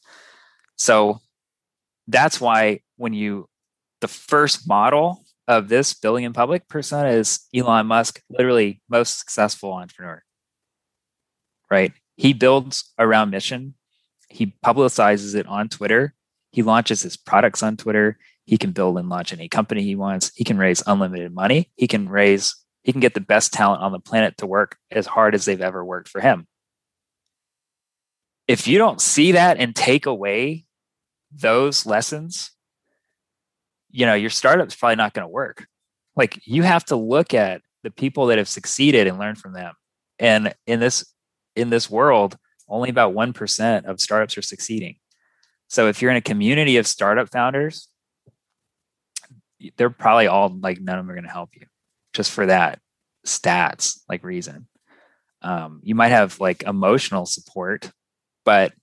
[0.76, 1.20] So
[2.08, 3.48] that's why when you
[4.02, 9.74] the first model of this building in public persona is Elon Musk, literally most successful
[9.74, 10.22] entrepreneur.
[11.70, 11.94] Right?
[12.16, 13.76] He builds around mission.
[14.30, 16.14] He publicizes it on Twitter.
[16.52, 18.18] He launches his products on Twitter.
[18.46, 20.32] He can build and launch any company he wants.
[20.36, 21.72] He can raise unlimited money.
[21.76, 25.08] He can raise, he can get the best talent on the planet to work as
[25.08, 26.46] hard as they've ever worked for him.
[28.48, 30.66] If you don't see that and take away
[31.32, 32.52] those lessons,
[33.90, 35.66] you know, your startup's probably not going to work.
[36.16, 39.74] Like you have to look at the people that have succeeded and learn from them.
[40.20, 41.12] And in this
[41.56, 42.38] in this world,
[42.70, 44.98] only about 1% of startups are succeeding.
[45.70, 47.88] So if you're in a community of startup founders,
[49.78, 51.66] they're probably all like none of them are going to help you
[52.16, 52.80] just for that
[53.26, 54.68] stats like reason.
[55.42, 57.92] Um, you might have like emotional support,
[58.46, 58.74] but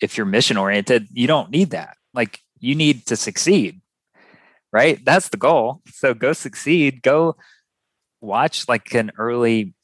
[0.00, 1.96] if you're mission oriented, you don't need that.
[2.14, 3.80] Like you need to succeed,
[4.72, 5.04] right?
[5.04, 5.82] That's the goal.
[5.92, 7.02] So go succeed.
[7.02, 7.36] Go
[8.20, 9.74] watch like an early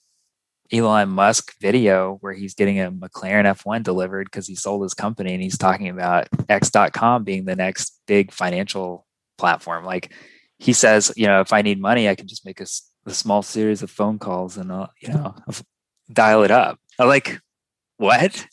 [0.73, 5.35] Elon Musk video where he's getting a McLaren F1 delivered because he sold his company
[5.35, 9.85] and he's talking about X.com being the next big financial platform.
[9.85, 10.13] Like
[10.61, 12.67] he says, you know, if I need money, I can just make a,
[13.07, 15.35] a small series of phone calls and, I'll, you know,
[16.13, 16.79] dial it up.
[16.99, 17.41] I'm like,
[17.97, 18.47] what?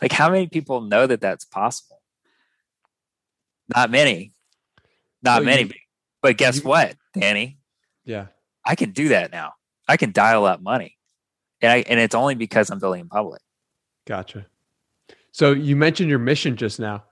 [0.00, 2.00] Like, how many people know that that's possible?
[3.74, 4.32] Not many.
[5.22, 5.64] Not many.
[5.64, 5.70] You,
[6.22, 7.58] but guess you, what, Danny?
[8.04, 8.26] Yeah.
[8.64, 9.54] I can do that now.
[9.88, 10.96] I can dial up money.
[11.60, 13.42] And I and it's only because I'm building in public.
[14.06, 14.46] Gotcha.
[15.32, 17.04] So you mentioned your mission just now.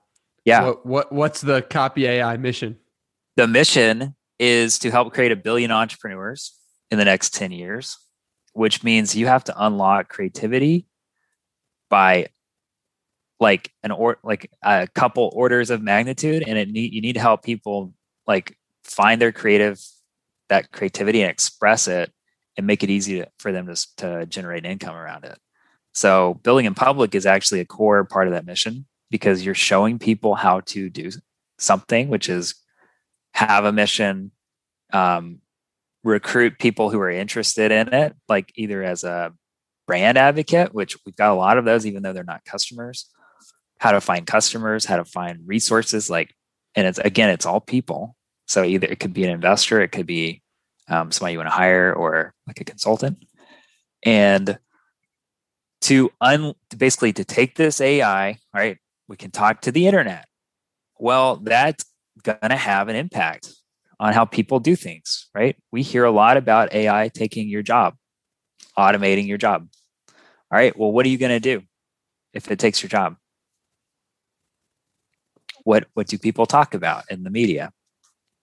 [0.44, 0.64] Yeah.
[0.64, 2.78] What, what what's the copy AI mission?
[3.36, 6.58] The mission is to help create a billion entrepreneurs
[6.90, 7.98] in the next 10 years,
[8.52, 10.86] which means you have to unlock creativity
[11.88, 12.28] by
[13.38, 17.20] like an or like a couple orders of magnitude and it need you need to
[17.20, 17.92] help people
[18.26, 19.78] like find their creative
[20.48, 22.12] that creativity and express it
[22.56, 25.38] and make it easy to, for them to, to generate income around it.
[25.92, 29.98] So building in public is actually a core part of that mission because you're showing
[29.98, 31.10] people how to do
[31.58, 32.54] something which is
[33.36, 34.30] have a mission
[34.92, 35.40] um,
[36.04, 39.32] recruit people who are interested in it like either as a
[39.86, 43.08] brand advocate which we've got a lot of those even though they're not customers
[43.78, 46.08] how to find customers, how to find resources.
[46.08, 46.34] Like,
[46.74, 48.16] and it's again, it's all people.
[48.46, 50.42] So either it could be an investor, it could be
[50.88, 53.24] um, somebody you want to hire, or like a consultant.
[54.04, 54.58] And
[55.82, 58.78] to un basically to take this AI, right?
[59.08, 60.26] We can talk to the internet.
[60.98, 61.84] Well, that's
[62.26, 63.54] gonna have an impact
[63.98, 65.56] on how people do things, right?
[65.72, 67.94] We hear a lot about AI taking your job,
[68.78, 69.68] automating your job.
[70.50, 70.76] All right.
[70.78, 71.62] Well, what are you going to do
[72.32, 73.16] if it takes your job?
[75.66, 77.72] what what do people talk about in the media?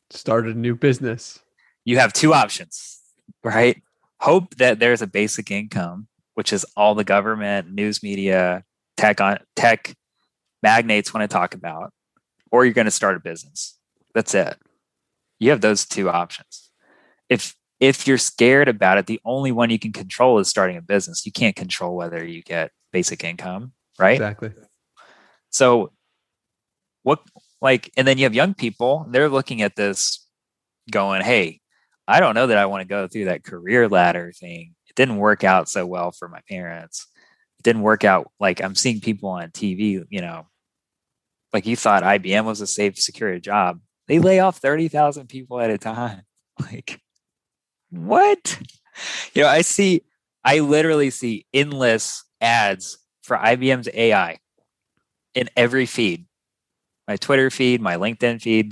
[0.10, 1.40] Start a new business.
[1.86, 3.00] You have two options,
[3.44, 3.82] right?
[4.20, 8.64] Hope that there's a basic income, which is all the government, news media,
[8.98, 9.96] tech on tech
[10.62, 11.94] magnates want to talk about,
[12.54, 13.78] or you're going to start a business.
[14.14, 14.56] That's it.
[15.40, 16.70] You have those two options.
[17.28, 20.82] If if you're scared about it, the only one you can control is starting a
[20.82, 21.26] business.
[21.26, 24.14] You can't control whether you get basic income, right?
[24.14, 24.52] Exactly.
[25.50, 25.92] So
[27.02, 27.20] what
[27.60, 30.26] like and then you have young people they're looking at this
[30.90, 31.60] going hey
[32.08, 35.18] i don't know that i want to go through that career ladder thing it didn't
[35.18, 37.08] work out so well for my parents
[37.60, 40.46] it didn't work out like i'm seeing people on tv you know
[41.54, 45.70] like you thought ibm was a safe secure job they lay off 30,000 people at
[45.70, 46.24] a time
[46.60, 47.00] like
[47.90, 48.60] what
[49.34, 50.02] you know i see
[50.44, 54.40] i literally see endless ads for ibm's ai
[55.36, 56.26] in every feed
[57.08, 58.72] my Twitter feed, my LinkedIn feed.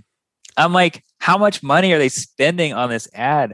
[0.58, 3.54] I'm like, how much money are they spending on this ad?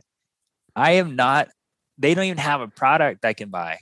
[0.75, 1.49] I am not,
[1.97, 3.79] they don't even have a product I can buy.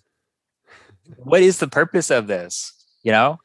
[1.17, 2.73] What is the purpose of this?
[3.03, 3.39] You know?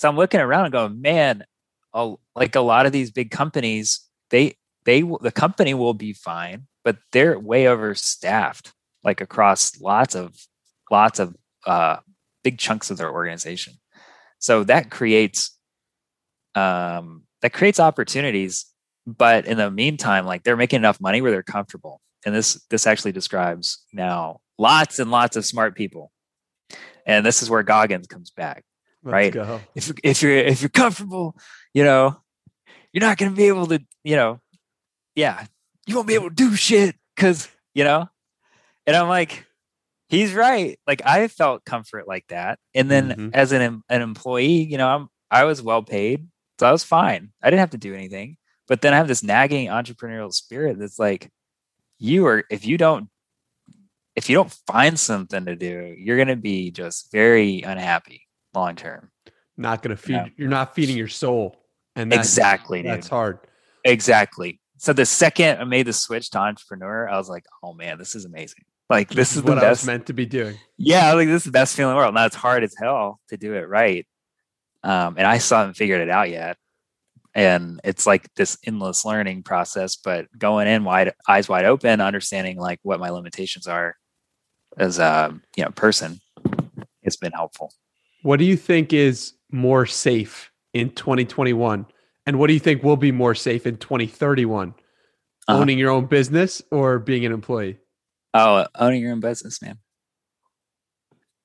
[0.00, 1.44] So I'm looking around and going, man,
[1.92, 4.54] a, like a lot of these big companies, they,
[4.86, 8.72] they, the company will be fine, but they're way overstaffed,
[9.04, 10.34] like across lots of,
[10.90, 11.36] lots of,
[11.66, 11.98] uh,
[12.42, 13.74] big chunks of their organization.
[14.38, 15.54] So that creates
[16.54, 18.64] um, that creates opportunities
[19.06, 22.00] but in the meantime like they're making enough money where they're comfortable.
[22.24, 26.10] And this this actually describes now lots and lots of smart people.
[27.04, 28.64] And this is where goggins comes back
[29.02, 29.60] Let's right go.
[29.74, 31.36] if, if you're if you're comfortable
[31.74, 32.20] you know
[32.92, 34.40] you're not going to be able to you know
[35.14, 35.46] yeah
[35.86, 38.08] you won't be able to do shit because you know
[38.86, 39.46] and i'm like
[40.10, 40.76] he's right.
[40.88, 42.58] Like I felt comfort like that.
[42.74, 43.30] And then Mhm.
[43.32, 46.26] as an an employee, you know, I'm I was well paid,
[46.58, 47.32] so I was fine.
[47.40, 48.36] I didn't have to do anything.
[48.66, 51.30] But then I have this nagging entrepreneurial spirit that's like,
[52.00, 53.08] you are if you don't
[54.16, 59.10] if you don't find something to do, you're gonna be just very unhappy long term.
[59.56, 60.12] Not gonna feed.
[60.12, 60.26] Yeah.
[60.36, 61.56] You're not feeding your soul,
[61.96, 62.92] and that's, Exactly, dude.
[62.92, 63.40] That's hard.
[63.84, 64.60] Exactly.
[64.78, 68.14] So the second I made the switch to entrepreneur, I was like, oh man, this
[68.14, 68.64] is amazing.
[68.88, 70.56] Like this is the what I was meant to be doing.
[70.76, 72.14] Yeah, like this is the best feeling in the world.
[72.14, 74.06] Now it's hard as hell to do it right.
[74.82, 76.56] Um, and I still haven't figured it out yet.
[77.34, 82.58] And it's like this endless learning process, but going in wide eyes wide open, understanding
[82.58, 83.94] like what my limitations are
[84.76, 86.18] as a you know person,
[87.02, 87.72] it's been helpful.
[88.22, 91.86] What do you think is more safe in 2021?
[92.26, 94.74] And what do you think will be more safe in 2031?
[95.48, 95.58] Uh-huh.
[95.58, 97.78] Owning your own business or being an employee?
[98.34, 99.78] Oh, owning your own business, man.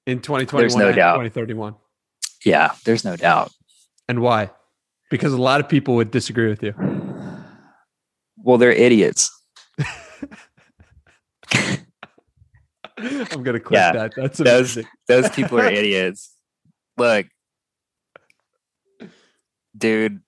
[0.05, 1.13] In 2021 no and doubt.
[1.13, 1.75] 2031.
[2.45, 3.51] Yeah, there's no doubt.
[4.07, 4.51] And why?
[5.09, 6.73] Because a lot of people would disagree with you.
[8.37, 9.31] Well, they're idiots.
[12.97, 14.13] I'm gonna clip Yeah, that.
[14.15, 14.91] That's those- amazing.
[15.07, 16.34] Those people are idiots.
[16.97, 17.27] Look,
[19.77, 20.21] dude,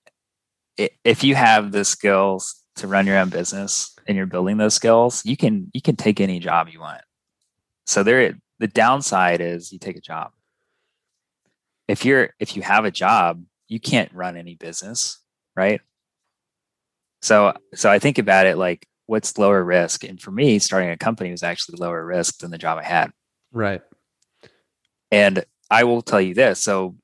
[0.76, 5.24] if you have the skills to run your own business and you're building those skills,
[5.24, 7.02] you can you can take any job you want.
[7.86, 10.32] So there the downside is you take a job.
[11.88, 15.20] If you're if you have a job, you can't run any business,
[15.56, 15.80] right?
[17.22, 20.04] So so I think about it like what's lower risk?
[20.04, 23.10] And for me, starting a company was actually lower risk than the job I had.
[23.52, 23.80] Right.
[25.10, 26.62] And I will tell you this.
[26.62, 26.96] So,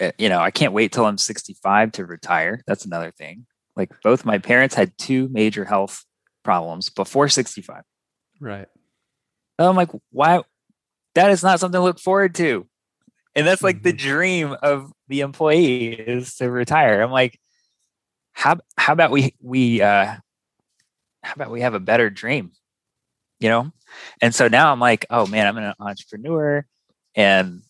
[0.00, 2.62] uh, you know, I can't wait till I'm 65 to retire.
[2.66, 3.46] That's another thing.
[3.76, 6.04] Like both my parents had two major health
[6.44, 7.82] problems before 65.
[8.40, 8.68] Right.
[9.58, 10.42] And I'm like, why?
[11.14, 12.66] That is not something to look forward to.
[13.36, 13.98] And that's like the Mhm.
[13.98, 17.02] dream of the employee is to retire.
[17.02, 17.38] I'm like,
[18.32, 20.16] how how about we we uh
[21.22, 22.52] how about we have a better dream?
[23.40, 23.72] You know?
[24.20, 26.64] And so now I'm like, oh man, I'm an entrepreneur
[27.16, 27.62] and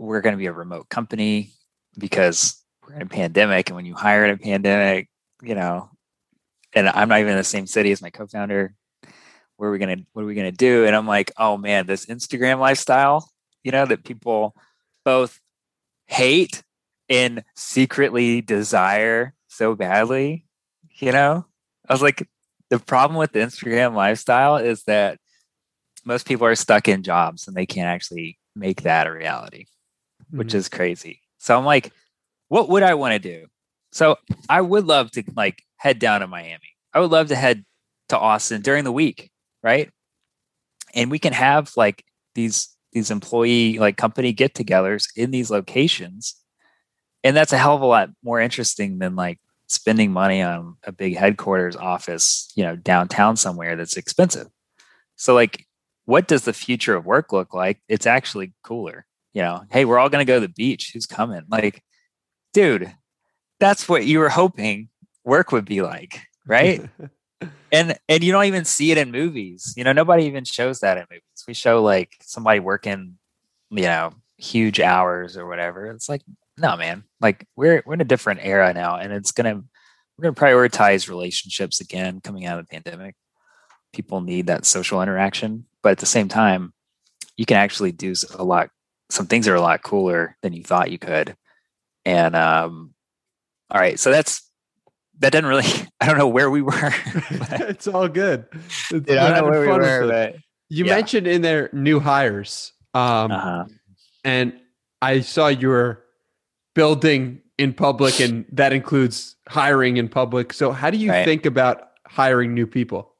[0.00, 1.52] we're gonna be a remote company
[1.98, 3.68] because we're in a pandemic.
[3.68, 5.08] And when you hire in a pandemic,
[5.42, 5.90] you know,
[6.72, 8.74] and I'm not even in the same city as my co-founder,
[9.56, 10.86] what are we gonna what are we gonna do?
[10.86, 13.30] And I'm like, oh man, this Instagram lifestyle,
[13.62, 14.54] you know, that people
[15.04, 15.38] both
[16.06, 16.62] hate
[17.10, 20.46] and secretly desire so badly,
[20.94, 21.44] you know?
[21.88, 22.26] I was like,
[22.70, 25.18] the problem with the Instagram lifestyle is that
[26.06, 29.66] most people are stuck in jobs and they can't actually make that a reality,
[30.32, 30.54] which Mhm.
[30.54, 31.20] is crazy.
[31.38, 31.92] So I'm like,
[32.48, 33.46] what would I want to do?
[33.92, 34.16] So
[34.48, 36.76] I would love to like head down to Miami.
[36.92, 37.64] I would love to head
[38.08, 39.30] to Austin during the week,
[39.62, 39.90] right?
[40.94, 46.34] And we can have like these these employee like company get-togethers in these locations.
[47.22, 49.38] And that's a hell of a lot more interesting than like
[49.68, 54.48] spending money on a big headquarters office, you know, downtown somewhere that's expensive.
[55.14, 55.66] So like
[56.06, 57.80] what does the future of work look like?
[57.88, 59.06] It's actually cooler.
[59.32, 60.90] You know, hey, we're all going to go to the beach.
[60.92, 61.42] Who's coming?
[61.48, 61.82] Like,
[62.52, 62.92] dude,
[63.60, 64.88] that's what you were hoping
[65.24, 66.88] work would be like, right?
[67.72, 69.74] and and you don't even see it in movies.
[69.76, 71.44] You know, nobody even shows that in movies.
[71.46, 73.18] We show like somebody working,
[73.70, 75.86] you know, huge hours or whatever.
[75.86, 76.22] It's like,
[76.58, 77.04] no, man.
[77.20, 79.62] Like we're we're in a different era now, and it's gonna
[80.16, 83.14] we're gonna prioritize relationships again coming out of the pandemic.
[83.92, 86.72] People need that social interaction, but at the same time,
[87.36, 88.70] you can actually do a lot.
[89.10, 91.36] Some things are a lot cooler than you thought you could.
[92.04, 92.94] And um,
[93.70, 94.48] all right, so that's
[95.18, 95.66] that doesn't really.
[96.00, 96.72] I don't know where we were.
[97.38, 98.46] but- it's all good.
[98.52, 100.36] It's- Dude, I don't know where we were, but
[100.68, 100.94] You yeah.
[100.94, 102.72] mentioned in there new hires.
[102.94, 103.64] Um, uh-huh.
[104.24, 104.52] and
[105.00, 106.02] I saw you were
[106.74, 110.52] building in public, and that includes hiring in public.
[110.52, 111.24] So, how do you Right.
[111.24, 113.14] think about hiring new people?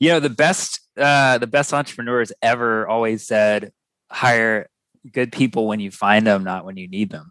[0.00, 3.72] You know the best uh the best entrepreneurs ever always said
[4.10, 4.68] hire
[5.12, 7.30] good people when you find them not when you need them.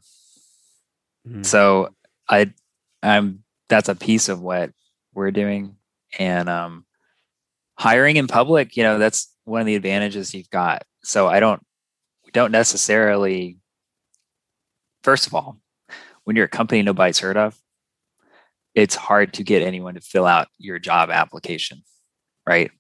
[1.28, 1.46] Mhm.
[1.46, 1.94] so
[2.30, 2.52] i
[3.02, 4.72] i'm that's a piece of what
[5.14, 5.76] we're doing.
[6.20, 6.86] And um
[7.78, 10.84] hiring in public you know that's one of the advantages you've got.
[11.04, 11.62] So i don't
[12.26, 13.58] we don't necessarily
[15.04, 15.60] first of all
[16.24, 17.58] when you're a company nobody's heard of
[18.76, 21.84] it's hard to get anyone to fill out your job application
[22.46, 22.72] right?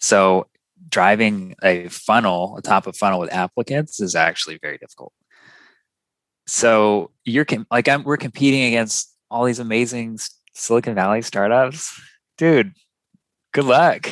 [0.00, 0.46] So
[0.88, 5.12] driving a funnel a top of funnel with applicants is actually very difficult.
[6.46, 10.18] So you're like I'm, we're competing against all these amazing
[10.54, 12.00] silicon valley startups.
[12.36, 12.72] Dude
[13.52, 14.10] good luck.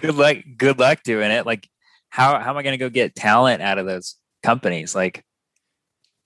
[0.00, 1.46] Good luck good luck doing it.
[1.46, 1.68] Like
[2.08, 4.94] how how am i going to go get talent out of those companies?
[4.94, 5.24] Like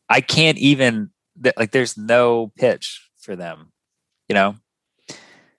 [0.09, 1.11] i can't even
[1.57, 3.73] like there's no pitch for them
[4.31, 4.55] you know?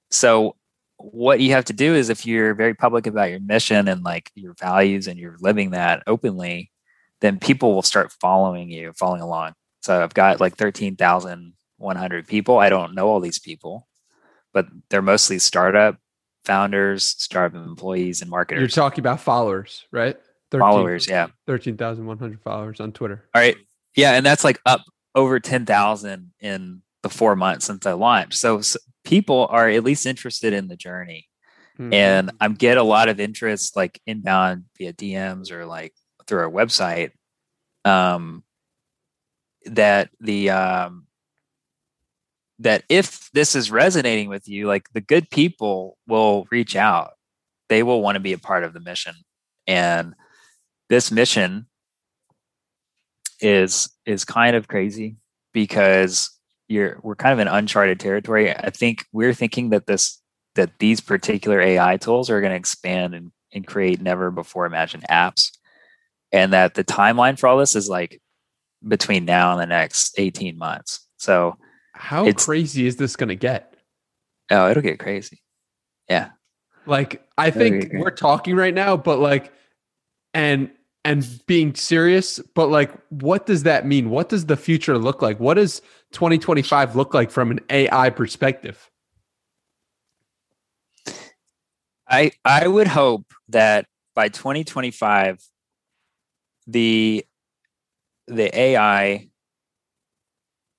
[0.10, 0.56] So
[1.04, 4.32] what you have to do is if you're very public about your mission and like
[4.36, 6.72] your values and you're living that openly
[7.20, 9.54] then people will start following you following along.
[9.82, 12.58] So i've got like 13,100 people.
[12.58, 13.88] I don't know all these people
[14.54, 15.98] but they're mostly startup
[16.46, 18.62] founders startup employees and marketers.
[18.62, 20.18] You're talking about followers, right?
[20.52, 21.28] 13 followers yeah.
[21.48, 23.24] 13,100 followers on Twitter.
[23.34, 23.58] all right.
[23.96, 24.82] Yeah and that's like up
[25.16, 30.06] over 10,000 in the 4 months since i launched so, s people are at least
[30.06, 31.28] interested in the journey
[31.80, 31.94] Mhm.
[31.94, 35.94] and I'm get a lot of interest like inbound via DMs or like
[36.28, 37.12] through our website.
[37.86, 38.44] Um,
[39.66, 41.08] that the um,
[42.60, 47.12] that if this is resonating with you, like the good people will reach out.
[47.70, 49.16] They will want to be a part of the mission,
[49.66, 50.14] and
[50.90, 51.68] this mission
[53.40, 55.16] is is kind of crazy
[55.54, 56.30] because
[56.72, 58.52] you're we're kind of in uncharted territory.
[58.52, 60.22] I think we're thinking that this
[60.56, 65.06] that these particular AI tools are going to expand and, and create never before imagined
[65.10, 65.52] apps.
[66.32, 68.22] And that the timeline for all this is like
[68.88, 71.06] between now and the next 18 months.
[71.18, 71.58] So,
[71.94, 73.76] How crazy is this going to get?
[74.50, 75.42] oh, it'll get crazy.
[76.10, 76.30] Yeah.
[76.86, 79.54] Like I think we're talking right now, but like
[80.34, 80.72] and
[81.06, 84.10] and being serious, but like what does that mean?
[84.10, 85.40] What does the future look like?
[85.40, 85.82] What does
[86.12, 88.90] 2025 look like from an AI perspective?
[92.08, 93.86] I I would hope that
[94.16, 95.40] by 2025
[96.68, 97.26] the
[98.28, 99.30] the AI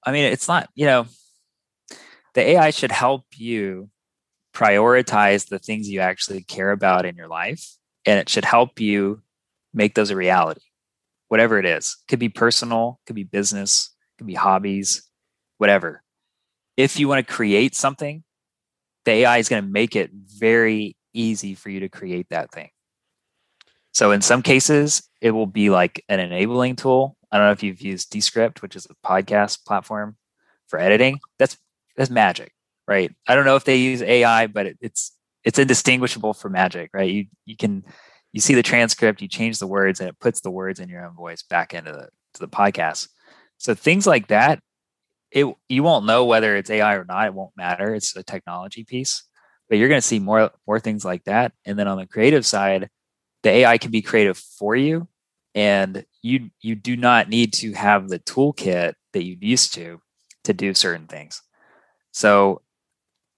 [0.05, 1.07] I mean it's not, you know,
[2.35, 3.89] the AI should help you
[4.55, 7.67] prioritize the things you actually care about in your life
[8.05, 9.23] and it should help you
[9.73, 10.61] make those a reality.
[11.29, 11.97] Whatever it is.
[12.09, 15.09] Could be personal, could be business, could be hobbies,
[15.63, 16.03] whatever.
[16.77, 18.25] If you want to create something,
[19.05, 22.71] the AI is going to make it very easy for you to create that thing.
[23.93, 27.17] So in some cases, it will be like an enabling tool.
[27.31, 30.17] I don't know if you've used Descript, which is a podcast platform
[30.67, 31.21] for editing.
[31.39, 31.57] That's
[31.97, 32.53] that's magic,
[32.89, 33.15] right?
[33.29, 35.13] I don't know if they use AI, but it, it's
[35.45, 37.09] it's indistinguishable from magic, right?
[37.09, 37.85] You you can
[38.33, 41.07] you see the transcript, you change the words, and it puts the words in your
[41.07, 43.09] own voice back into the to the podcast.
[43.59, 44.59] So things like that,
[45.33, 47.27] it you won't know whether it's AI or not.
[47.27, 47.95] It won't matter.
[47.95, 49.25] It's a technology piece
[49.73, 52.45] but you're going to see more more things like that and then on the creative
[52.45, 52.91] side
[53.43, 55.09] the ai can be creative for you
[55.55, 59.99] and you you do not need to have the toolkit that you used to
[60.45, 61.41] to do certain things
[62.11, 62.61] so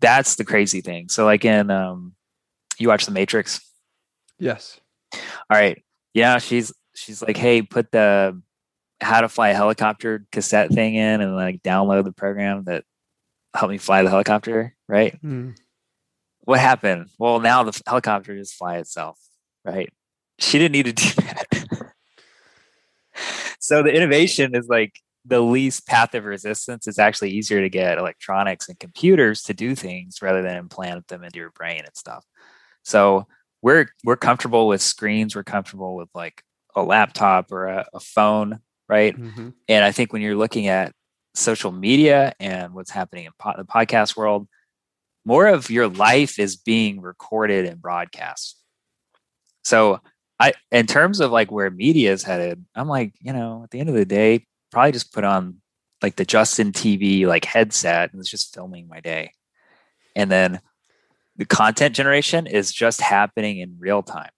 [0.01, 2.15] that's the crazy thing so like in um
[2.79, 3.61] you watch the matrix
[4.41, 4.81] Yes.
[5.15, 5.85] all right
[6.15, 8.43] yeah she's she's like hey put the
[9.01, 12.85] how to fly a helicopter cassette thing in and like download the program that
[13.55, 15.57] helped me fly the helicopter right Mm.
[16.41, 17.09] what happened?
[17.19, 19.19] Well, now the helicopter just fly itself,
[19.65, 19.93] right?
[20.39, 21.93] She didn't need to do that.
[23.61, 26.87] so the innovation is like the least path of resistance.
[26.87, 31.25] It's actually easier to get electronics and computers to do things rather than implant them
[31.25, 32.25] into your brain and stuff.
[32.83, 33.27] So
[33.63, 35.35] we're we're comfortable with screens.
[35.35, 36.43] We're comfortable with like
[36.77, 38.59] a laptop or a, a phone,
[38.89, 39.17] right?
[39.17, 39.55] Mhm.
[39.69, 40.93] And I think when you're looking at
[41.35, 44.49] social media and what's happening in po- the podcast world,
[45.25, 48.61] more of your life is being recorded and broadcast.
[49.65, 50.01] So
[50.39, 53.81] I in terms of like where media is headed, I'm like, you know, at the
[53.81, 55.61] end of the day, probably just put on
[56.03, 59.33] like the Justin TV like headset and it's just filming my day.
[60.15, 60.61] And then
[61.37, 64.31] the content generation is just happening in real time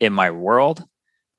[0.00, 0.84] in my world.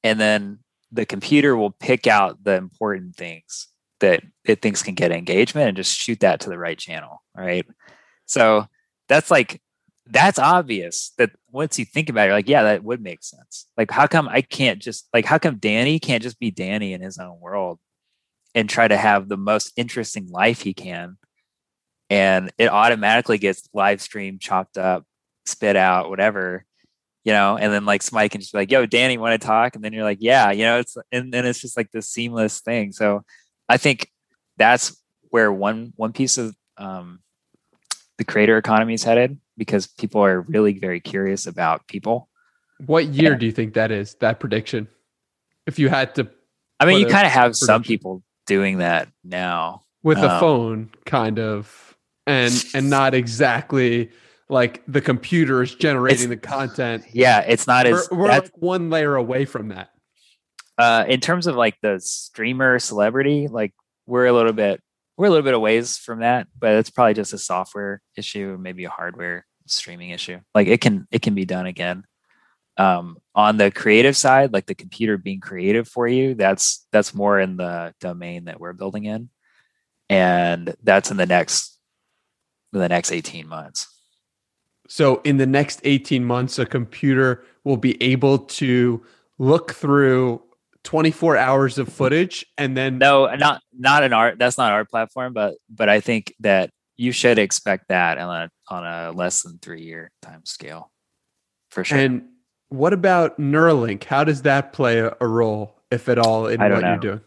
[0.03, 0.59] And then
[0.93, 3.67] the computer will pick out the important things
[3.99, 7.23] that it thinks can get engagement and just shoot that to the right channel.
[7.35, 7.65] Right.
[8.25, 8.67] So
[9.09, 9.61] that's like
[10.05, 13.67] that's obvious that once you think about it, like, yeah, that would make sense.
[13.77, 17.01] Like, how come I can't just like how come Danny can't just be Danny in
[17.01, 17.79] his own world
[18.53, 21.17] and try to have the most interesting life he can?
[22.09, 25.05] And it automatically gets live streamed, chopped up,
[25.45, 26.65] spit out, whatever,
[27.23, 29.75] you know, and then like somebody can just be like, yo, Danny, want to talk?
[29.75, 32.59] And then you're like, yeah, you know, it's and then it's just like this seamless
[32.61, 32.91] thing.
[32.91, 33.23] So
[33.69, 34.09] I think
[34.57, 37.19] that's where one one piece of um
[38.17, 42.29] the creator economy is headed because people are really very curious about people.
[42.85, 43.37] What year Yeah.
[43.37, 44.15] do you think that is?
[44.15, 44.87] That prediction?
[45.65, 46.29] If you had to
[46.79, 49.83] I mean, you kind of have some people doing that now.
[50.03, 51.95] with a Um, phone kind of
[52.27, 54.11] and and not exactly
[54.53, 57.03] like the computer is generating the content.
[57.11, 59.89] Yeah, it's not We're, as we're like one layer away from that.
[60.77, 63.73] uh in terms of like the streamer celebrity, like
[64.05, 64.81] we're a little bit
[65.17, 68.57] we're a little bit a ways from that, but it's probably just a software issue,
[68.59, 70.39] maybe a hardware streaming issue.
[70.55, 72.03] Like it can it can be done again.
[72.77, 77.39] Um on the creative side, like the computer being creative for you, that's that's more
[77.39, 79.29] in the domain that we're building in.
[80.09, 81.79] And that's in the next
[82.71, 83.92] the next 18 months.
[84.93, 89.03] So in the next 18 months, a computer will be able to
[89.39, 90.43] look through
[90.83, 94.37] 24 hours of footage and then No, not not an art.
[94.37, 98.49] That's not our platform, but but I think that you should expect that on a
[98.71, 100.91] on a less than three year time scale,
[101.71, 101.97] for sure.
[101.97, 102.25] and
[102.69, 104.03] what about Neuralink?
[104.03, 107.21] How does that play a, a role, if at all, in what don't you're doing?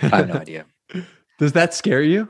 [0.00, 0.64] I have no idea.
[1.38, 2.28] Does that scare you?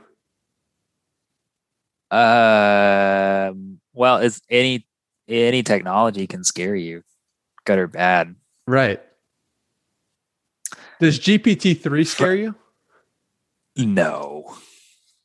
[2.11, 4.87] Um, well, it's any
[5.27, 7.01] any technology can scare you,
[7.65, 8.35] good or bad.
[8.67, 9.01] Right.
[10.99, 12.55] Does GPT three scare you?
[13.75, 14.55] No,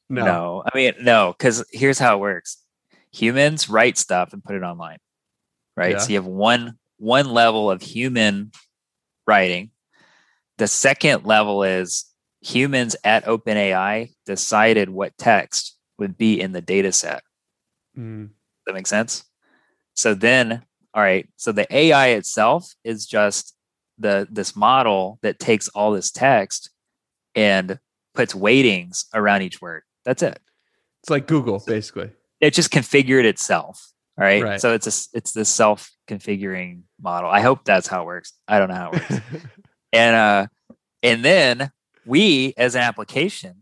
[0.08, 0.24] No.
[0.24, 0.62] no.
[0.66, 2.58] I mean, no, because here's how it works:
[3.12, 4.98] humans write stuff and put it online,
[5.76, 5.92] right?
[5.92, 5.98] Yeah.
[5.98, 8.50] So you have one one level of human
[9.26, 9.70] writing.
[10.58, 12.06] The second level is
[12.42, 17.22] humans at OpenAI decided what text would be in the data set.
[17.96, 18.30] Mm,
[18.66, 19.24] that make sense?
[19.94, 20.62] So then,
[20.94, 23.54] all right, so the AI itself is just
[23.98, 26.70] the this model that takes all this text
[27.34, 27.78] and
[28.14, 29.82] puts weightings around each word.
[30.04, 30.40] That's it.
[31.02, 32.10] it's like Google, basically.
[32.40, 33.92] It just configured itself.
[34.18, 34.42] All right.
[34.42, 34.60] Right.
[34.60, 37.30] So it's a, it's this self configuring model.
[37.30, 38.32] I hope that's how it works.
[38.48, 39.24] I don't know how it works.
[39.92, 40.46] and uh
[41.02, 41.70] and then
[42.04, 43.56] we as an application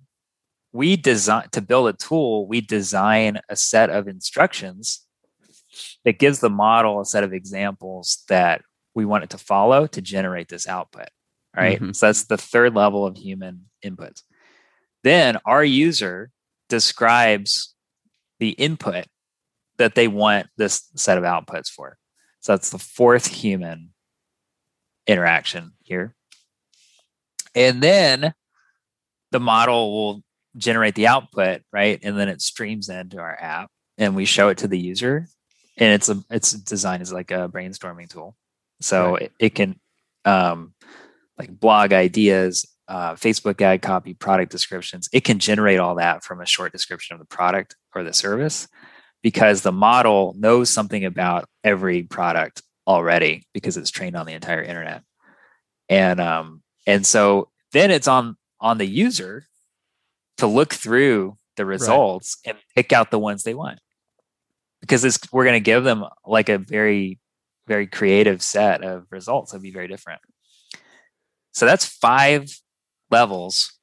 [0.72, 5.04] we design to build a tool we design a set of instructions
[6.04, 8.62] that gives the model a set of examples that
[8.94, 11.08] we want it to follow to generate this output
[11.56, 11.80] right?
[11.80, 11.94] Mhm.
[11.96, 14.22] so that's the third level of human inputs
[15.04, 16.30] then our user
[16.68, 17.74] describes
[18.40, 19.06] the input
[19.78, 21.96] that they want this set of outputs for
[22.40, 23.90] so that's the fourth human
[25.06, 26.14] interaction here
[27.54, 28.34] and then
[29.30, 30.22] the model will
[30.58, 31.98] generate the output right?
[32.02, 35.26] And then it streams into our app and we show it to the user.
[35.76, 38.36] And it's a it's designed as like a brainstorming tool.
[38.80, 39.22] So Right.
[39.22, 39.78] it, it can
[40.24, 40.74] um
[41.38, 45.10] like blog ideas uh, facebook ad copy product descriptions.
[45.12, 48.66] It can generate all that from a short description of the product or the service
[49.22, 54.62] because the model knows something about every product already because it's trained on the entire
[54.62, 55.02] internet.
[55.88, 59.44] And um and so then it's on on the user
[60.38, 63.80] to look through the results and pick out the ones they want.
[64.80, 67.18] Because it's, we're going to give them like a very
[67.66, 70.22] very creative set of results that'll be very different.
[71.52, 72.48] So that's five
[73.10, 73.78] levels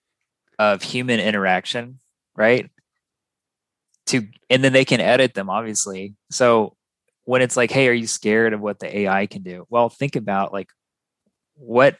[0.57, 1.99] of human interaction
[2.35, 2.69] right?
[4.07, 6.15] To and then they can edit them obviously.
[6.29, 6.75] So
[7.23, 9.65] when it's like hey are you scared of what the ai can do?
[9.69, 10.69] Well think about like
[11.55, 11.97] what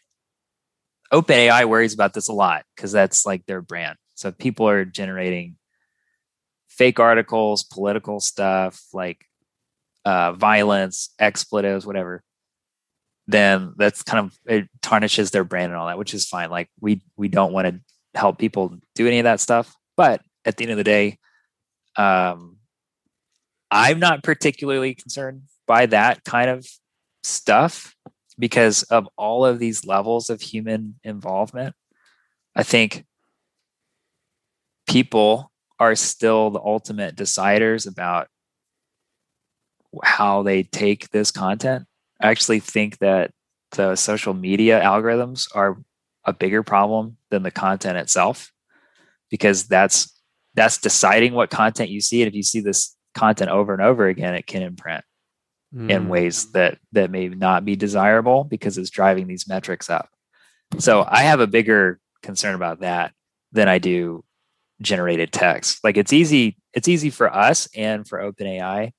[1.11, 3.97] OpenAI worries about this a lot because that's like their brand.
[4.15, 5.57] So people are generating
[6.67, 9.25] fake articles, political stuff, like
[10.03, 12.23] uh, violence, expletives, whatever,
[13.27, 16.49] then that's kind of it tarnishes their brand and all that, which is fine.
[16.49, 17.79] Like we we don't want to
[18.19, 21.17] help people do any of that stuff, but at the end of the day,
[21.95, 22.57] um,
[23.71, 26.67] I'm not particularly concerned by that kind of
[27.23, 27.95] stuff
[28.37, 31.75] because of all of these levels of human involvement.
[32.55, 33.05] I think
[34.87, 38.27] people are still the ultimate deciders about
[40.03, 41.85] how they take this content.
[42.21, 43.31] I actually think that
[43.71, 45.77] the social media algorithms are
[46.23, 48.51] a bigger problem than the content itself
[49.29, 50.11] because that's
[50.53, 54.07] that's deciding what content you see and if you see this content over and over
[54.07, 55.03] again it can imprint
[55.89, 56.07] in Mm.
[56.07, 60.09] ways that that may not be desirable because it's driving these metrics up.
[60.79, 63.11] So I have a bigger concern about that
[63.51, 64.23] than I do
[64.81, 65.83] generated text.
[65.83, 68.91] Like it's easy it's easy for us and for OpenAI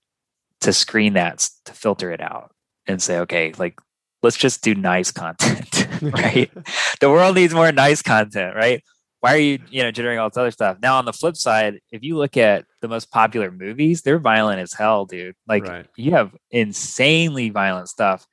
[0.62, 2.52] to screen that to filter it out
[2.86, 3.78] and say okay, like
[4.22, 6.50] let's just do nice content, right?
[7.00, 8.82] the world needs more nice content, right?
[9.20, 10.78] Why are you, you know, generating all this other stuff?
[10.80, 14.60] Now, on the flip side, if you look at the most popular movies, they're violent
[14.60, 15.34] as hell, dude.
[15.48, 15.86] Like Right.
[15.96, 18.26] you have insanely violent stuff.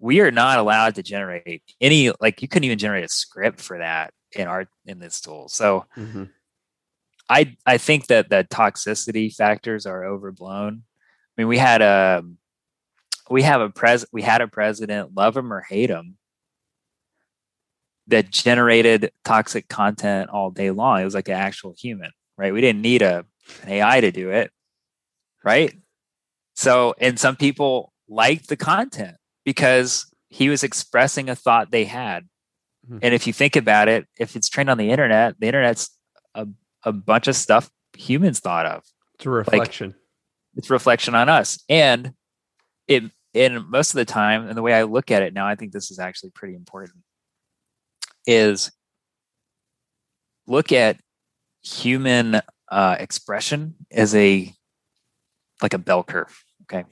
[0.00, 3.78] We are not allowed to generate any, like you couldn't even generate a script for
[3.78, 5.48] that in our in this tool.
[5.48, 6.30] So Mhm.
[7.32, 10.82] I I think that the toxicity factors are overblown.
[10.84, 12.22] I mean, we had a
[13.30, 16.18] we have a pres we had a president, love him or hate him,
[18.08, 21.00] that generated toxic content all day long.
[21.00, 22.52] It was like an actual human, right?
[22.52, 23.24] We didn't need a
[23.62, 24.50] an AI to do it,
[25.44, 25.74] right?
[26.54, 32.28] So, and some people liked the content because he was expressing a thought they had.
[32.88, 32.98] Mhm.
[33.02, 35.90] And if you think about it, if it's trained on the internet, the internet's
[36.34, 36.46] a,
[36.84, 38.84] a bunch of stuff humans thought of.
[39.14, 39.94] It's a reflection.
[40.56, 41.62] It's a reflection on us.
[41.68, 42.12] And
[42.88, 43.04] it
[43.34, 45.72] and most of the time, and the way I look at it now, I think
[45.72, 46.98] this is actually pretty important,
[48.26, 48.70] is
[50.46, 50.98] look at
[51.62, 54.52] human uh, expression as a
[55.62, 56.44] like a bell curve.
[56.64, 56.84] Okay.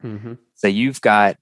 [0.00, 1.36] hmm So you've got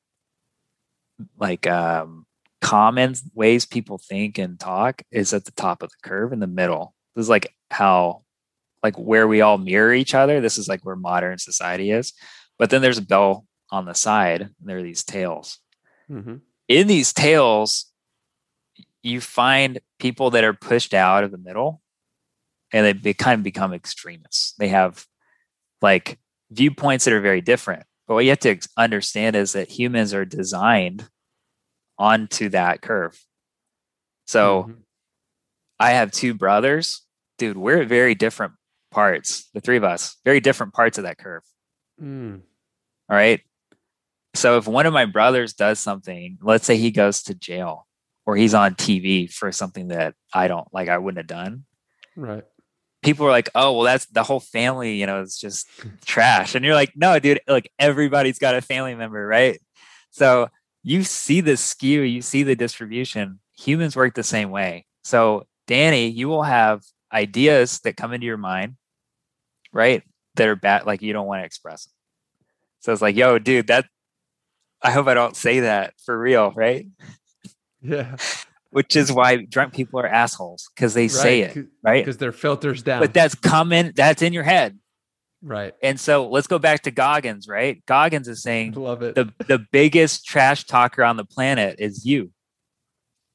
[1.39, 2.27] like um,
[2.61, 6.47] common ways people think and talk is at the top of the curve in the
[6.47, 6.95] middle.
[7.17, 8.23] This is like how,
[8.83, 10.41] like where we all mirror each other.
[10.41, 12.12] This is like where modern society is.
[12.59, 14.43] But then there's a bell on the side.
[14.43, 15.59] And there are these tails.
[16.09, 16.37] hmm
[16.69, 17.87] In these tails,
[19.03, 21.81] you find people that are pushed out of the middle
[22.73, 24.55] and they, they kind of become extremists.
[24.59, 25.07] They have
[25.81, 26.19] like
[26.51, 27.85] viewpoints that are very different.
[28.07, 31.09] But what you have to understand is that humans are designed
[31.99, 33.19] onto that curve.
[34.27, 34.77] So Mhm.
[35.79, 37.03] I have two brothers.
[37.39, 38.55] Dude, we're at very different
[38.91, 41.43] parts, the three of us, very different parts of that curve.
[42.01, 42.41] Mm.
[43.09, 43.41] All right.
[44.34, 47.87] So if one of my brothers does something, let's say he goes to jail
[48.26, 51.64] or he's on TV for something that I don't like, I wouldn't have done.
[52.16, 52.45] right.
[53.03, 55.68] People are like, oh, well, that's the whole family, you know, it's just
[56.05, 56.55] trash.
[56.55, 59.61] And you're like, no, dude, like everybody's got a family member, right?
[60.11, 60.49] So
[60.82, 63.39] you see the skew, you see the distribution.
[63.59, 64.87] Humans work the same way.
[65.05, 66.82] So, Danny, you will have
[67.17, 68.77] ideas that come into your mind,
[69.73, 70.03] right?
[70.35, 71.93] That are bad, like you don't want to express them.
[72.81, 73.87] So it's like, yo, dude, that
[74.83, 76.87] I hope I don't say that for real, right?
[77.83, 78.17] Yeah.
[78.71, 82.05] Which is why drunk people are assholes because they say it, right?
[82.05, 83.01] Because their filters down.
[83.01, 84.79] But that's coming, that's in your head.
[85.43, 85.73] right.
[85.83, 87.83] And so let's go back to Goggins, right?
[87.87, 89.14] Goggins is saying Love it.
[89.14, 92.33] the the biggest trash talker on the planet is you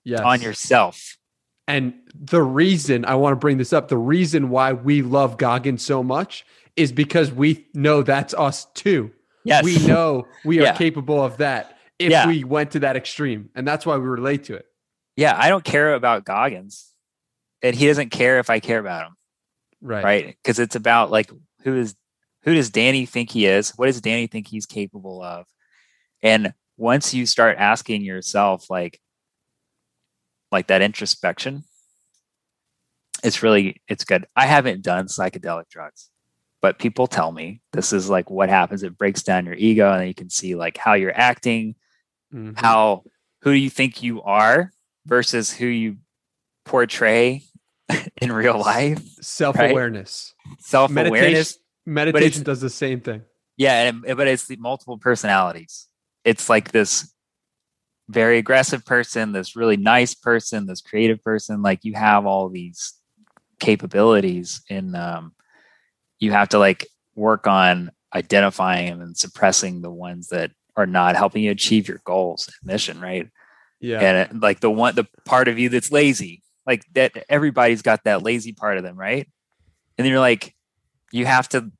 [0.03, 0.19] yes.
[0.19, 1.17] on yourself.
[1.71, 5.83] And the reason I want to bring this up, the reason why we love Goggins
[5.85, 6.45] so much
[6.75, 9.11] is because we know that's us too.
[9.43, 9.63] Yes.
[9.63, 10.77] We know we are Yeah.
[10.77, 12.27] capable of that if Yeah.
[12.27, 13.49] we went to that extreme.
[13.55, 14.65] And that's why we relate to it.
[15.15, 16.93] Yeah, I don't care about Goggins.
[17.61, 19.15] And he doesn't care if I care about him,
[19.81, 20.03] Right.
[20.03, 20.37] right?
[20.43, 21.31] Because it's about like
[21.63, 21.95] who is
[22.43, 23.69] who does Danny think he is?
[23.77, 25.45] What does Danny think he's capable of?
[26.23, 28.99] And once you start asking yourself like
[30.51, 31.63] like that introspection,
[33.23, 34.25] it's really it's good.
[34.35, 36.09] I haven't done psychedelic drugs,
[36.61, 38.83] but people tell me this is like what happens.
[38.83, 41.75] It breaks down your ego, and you can see like how you're acting,
[42.33, 42.57] Mhm.
[42.59, 43.03] how
[43.41, 44.71] who you think you are
[45.05, 45.97] versus who you
[46.65, 47.43] portray
[48.21, 49.01] in real life.
[49.21, 50.33] Self awareness.
[50.59, 53.23] Self Meditation, awareness, meditation does the same thing.
[53.57, 55.87] yeah, and, but it's the multiple personalities.
[56.23, 57.13] It's like this
[58.11, 61.61] very aggressive person, this really nice person, this creative person.
[61.61, 62.93] Like you have all these
[63.59, 65.33] capabilities, and um,
[66.19, 71.15] you have to like work on identifying them and suppressing the ones that are not
[71.15, 72.99] helping you achieve your goals and mission.
[72.99, 73.27] Right.
[73.79, 73.99] Yeah.
[73.99, 78.03] and it, like the one the part of you that's lazy like that everybody's got
[78.03, 79.27] that lazy part of them right
[79.97, 80.53] and then you're like
[81.11, 81.71] you have to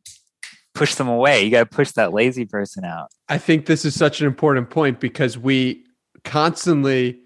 [0.74, 3.94] push them away you got to push that lazy person out I think this is
[3.94, 5.86] such an important point because we
[6.24, 7.20] constantly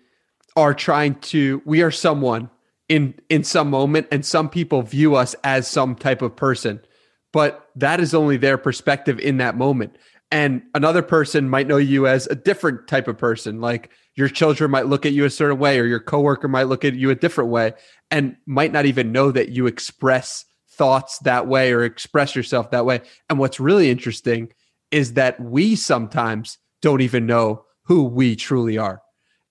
[0.55, 2.49] are trying to we are someone
[2.87, 6.79] in in some moment and some people view us as some type of person.
[7.33, 9.97] But that is only their perspective in that moment.
[10.31, 14.71] And another person might know you as a different type of person like your children
[14.71, 17.15] might look at you a certain way or your coworker might look at you a
[17.15, 17.73] different way
[18.09, 22.85] and might not even know that you express thoughts that way or express yourself that
[22.85, 23.01] way.
[23.29, 24.51] And what's really interesting
[24.91, 29.01] is that we sometimes don't even know who we truly are.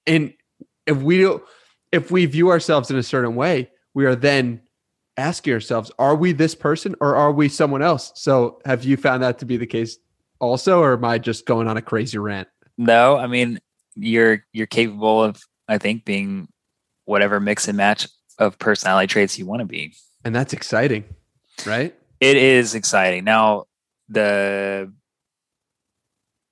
[0.06, 0.32] And
[0.86, 1.42] if we don't,
[1.90, 4.60] if we view ourselves in a certain way, we are then
[5.16, 8.12] asking ourselves, are we this person or are we someone else?
[8.16, 9.96] So have you found that to be the case
[10.40, 12.48] also, or am I just going on a crazy rant?
[12.76, 13.60] no i mean
[13.94, 16.48] you're you're capable of i think being
[17.04, 18.08] whatever mix and match
[18.40, 21.04] of personality traits you want to be And that's exciting,
[21.64, 21.94] right?
[22.18, 23.66] it is exciting now
[24.08, 24.92] the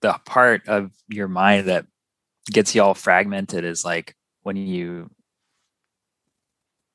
[0.02, 1.86] the part of your mind that
[2.50, 5.10] gets you all fragmented is like when you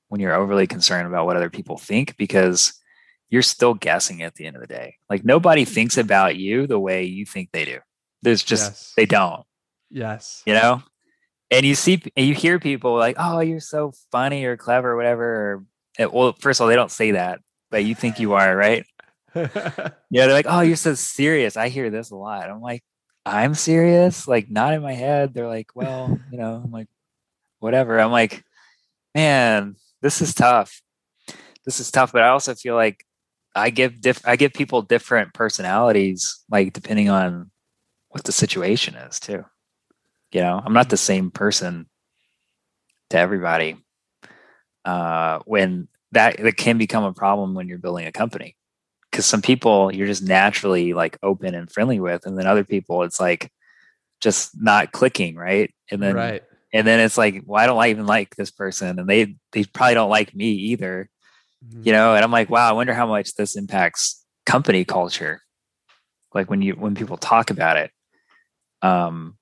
[0.10, 2.74] when you're overly concerned about what other people think because
[3.30, 4.95] you're still guessing at the end of the day.
[5.10, 7.80] Like nobody thinks about you the way you think they do.
[8.22, 8.93] There's just Yes.
[8.95, 9.43] they don't,
[9.89, 10.43] Yes.
[10.45, 10.82] you know.
[11.51, 14.95] And you see, and you hear people like, "Oh, you're so funny or clever or
[14.97, 15.66] whatever."
[15.99, 17.39] Or, well, first of all, they don't say that,
[17.72, 18.86] but you think you are, right?
[19.36, 22.49] Yeah, they're like, "Oh, you're so serious." I hear this a lot.
[22.49, 22.84] I'm like,
[23.28, 25.34] "I'm serious." Like, not in my head.
[25.34, 26.88] They're like, "Well, you know," I'm like,
[27.59, 28.43] "Whatever." I'm like,
[29.15, 30.82] "Man, this is tough.
[31.65, 33.05] This is tough." But I also feel like
[33.55, 37.51] I give diff- I give people different personalities, like depending on
[38.09, 39.43] what the situation is, too.
[40.32, 41.88] You know, I'm not the same person
[43.09, 43.78] to everybody.
[44.86, 48.55] Uh, when that that can become a problem when you're building a company
[49.18, 53.01] because some people you're just naturally like open and friendly with and then other people
[53.01, 53.51] it's like
[54.22, 55.74] just not clicking right?
[55.89, 56.43] And then right.
[56.72, 58.99] and then it's like well i don't I even like this person?
[58.99, 61.09] And they they probably don't like me either
[61.65, 61.82] Mm-hmm.
[61.86, 62.13] you know?
[62.13, 65.41] And i'm like wow i wonder how much this impacts company culture.
[66.36, 67.89] Like when you when people talk about it
[68.84, 69.36] um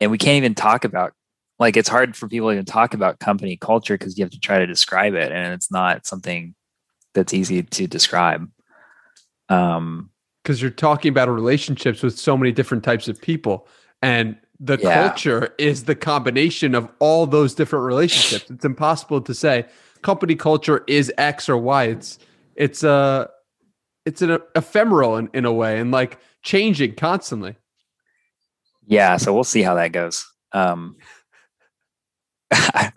[0.00, 1.12] and we can't even talk about
[1.60, 4.40] like it's hard for people to even talk about company culture because you have to
[4.40, 6.56] try to describe it and it's not something
[7.14, 8.50] that's easy to describe
[9.48, 10.10] um
[10.42, 13.66] because you're talking about relationships with so many different types of people
[14.02, 15.08] and the Yeah.
[15.08, 18.50] culture is the combination of all those different relationships.
[18.50, 19.66] It's impossible to say
[20.02, 21.84] company culture is x or y.
[21.84, 22.18] It's
[22.54, 23.28] it's a
[24.06, 27.56] it's an ephemeral in, in a way and like changing constantly.
[28.86, 30.26] Yeah so we'll see how that goes.
[30.52, 30.96] Um
[32.52, 32.92] i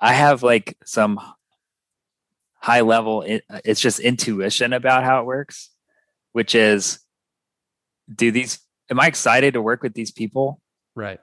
[0.00, 1.20] have like some
[2.60, 3.24] high level
[3.64, 5.70] it's just intuition about how it works
[6.32, 7.00] which is
[8.14, 10.60] do these am i excited to work with these people
[10.94, 11.20] right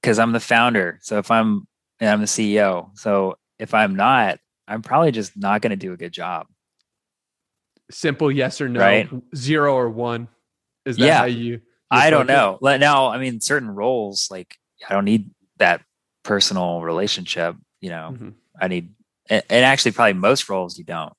[0.00, 1.66] because i'm the founder so if i'm
[2.00, 5.92] and i'm the ceo so if i'm not i'm probably just not going to do
[5.92, 6.46] a good job
[7.90, 9.08] simple yes or no Right.
[9.36, 10.28] zero or one
[10.86, 11.18] is that Yeah.
[11.18, 11.60] how you
[11.90, 12.62] I don't approach it?
[12.64, 12.76] know.
[12.78, 14.56] Now, I mean, certain roles, like
[14.88, 15.82] I don't need that
[16.22, 17.54] personal relationship.
[17.82, 18.34] You know, Mhm.
[18.58, 18.94] I need,
[19.28, 21.12] and, actually, probably most roles you don't.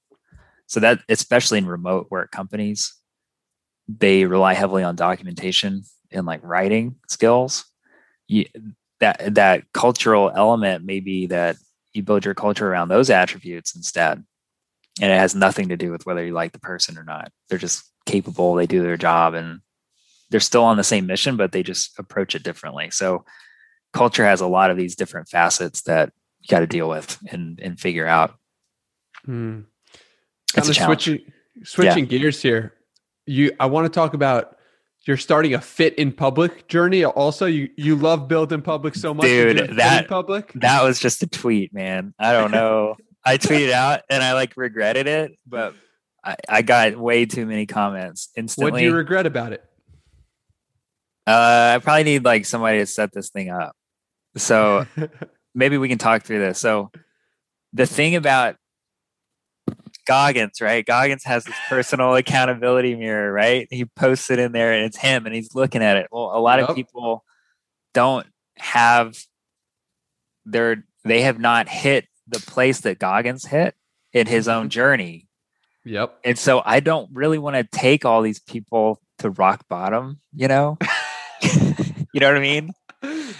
[0.68, 2.94] So that, especially in remote work companies,
[3.88, 7.66] they rely heavily on documentation and like writing skills.
[8.28, 8.46] You,
[9.00, 11.58] that that cultural element may be that
[11.94, 14.24] you build your culture around those attributes instead,
[15.02, 17.32] and it has nothing to do with whether you like the person or not.
[17.50, 18.56] They're just capable.
[18.56, 19.60] They do their job, and
[20.30, 22.90] they're still on the same mission, but they just approach it differently.
[22.92, 23.26] So
[23.92, 26.12] culture has a lot of these different facets that
[26.44, 28.36] you got to deal with and and figure out.
[29.26, 29.62] Hmm.
[30.56, 31.20] It's kind of switching
[31.64, 32.74] switching gears here.
[33.26, 34.58] You, I want to talk about
[35.06, 37.06] you're starting a fit in public journey.
[37.06, 40.52] Also, you you love build in public so much, Dude, that- public.
[40.56, 42.14] That was just a tweet, man.
[42.20, 42.96] I don't know.
[43.26, 45.74] I tweeted out and I like regretted it, but
[46.26, 48.72] I, I got way too many comments instantly.
[48.72, 49.64] What do you regret about it?
[51.26, 53.76] uh, I probably need like somebody to set this thing up.
[54.36, 54.86] So
[55.54, 56.60] maybe we can talk through this.
[56.60, 56.92] So
[57.74, 58.56] the thing about
[60.06, 60.86] Goggins, right?
[60.86, 63.68] Goggins has this personal accountability mirror, right?
[63.70, 66.08] He posts it in there and it's him and he's looking at it.
[66.12, 66.70] Well, a lot Yep.
[66.70, 67.24] of people
[67.94, 68.28] don't
[68.58, 69.18] have
[70.46, 73.76] their they have not hit the place that Goggins hit
[74.14, 74.70] in his own mm-hmm.
[74.70, 75.28] journey.
[75.84, 76.18] yep.
[76.24, 80.48] And so I don't really want to take all these people to rock bottom, you
[80.48, 80.78] know?
[82.14, 82.74] you know what I mean?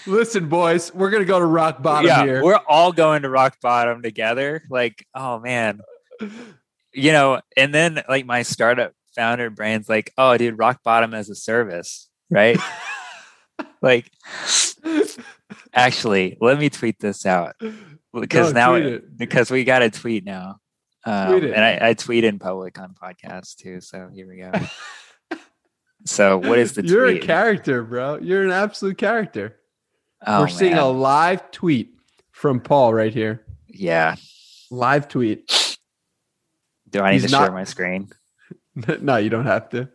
[0.06, 2.44] Listen, boys, we're gonna go to rock bottom yeah, here.
[2.44, 4.64] we're all going to rock bottom together.
[4.70, 5.82] Like, oh man,
[6.92, 7.42] you know.
[7.56, 12.10] And then like my startup founder brain's like, oh, dude, rock bottom as a service,
[12.30, 12.58] right?
[13.82, 14.12] like,
[15.74, 17.56] actually, let me tweet this out
[18.14, 20.58] because No, now because we got a tweet now.
[21.06, 23.82] Um, and I, I tweet in public on podcasts too.
[23.82, 24.52] So here we go.
[26.06, 27.24] so what is the You're tweet?
[27.24, 28.18] a character, bro.
[28.20, 29.56] You're an absolute character.
[30.26, 31.96] Oh, we're seeing a live tweet
[32.32, 33.46] from Paul right here.
[33.68, 34.16] yeah.
[34.72, 35.78] Live tweet.
[36.90, 38.10] Do I need He's to share my screen?
[39.02, 39.88] no, you don't have to.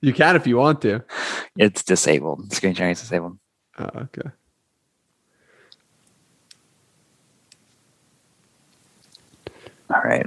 [0.00, 1.04] You can if you want to.
[1.56, 2.52] It's disabled.
[2.52, 3.36] Screen sharing is disabled.
[3.78, 4.30] Oh, okay.
[9.92, 10.26] All right.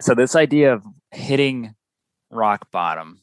[0.00, 1.74] So this idea of hitting
[2.30, 3.20] rock bottom.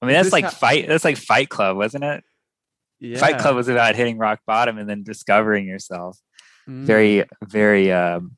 [0.00, 0.88] I mean, that's like how- fight.
[0.88, 2.24] That's like Fight Club, wasn't it?
[3.00, 3.18] Yeah.
[3.18, 6.18] Fight Club was about hitting rock bottom and then discovering yourself.
[6.68, 6.84] Mm.
[6.84, 8.36] Very, very um,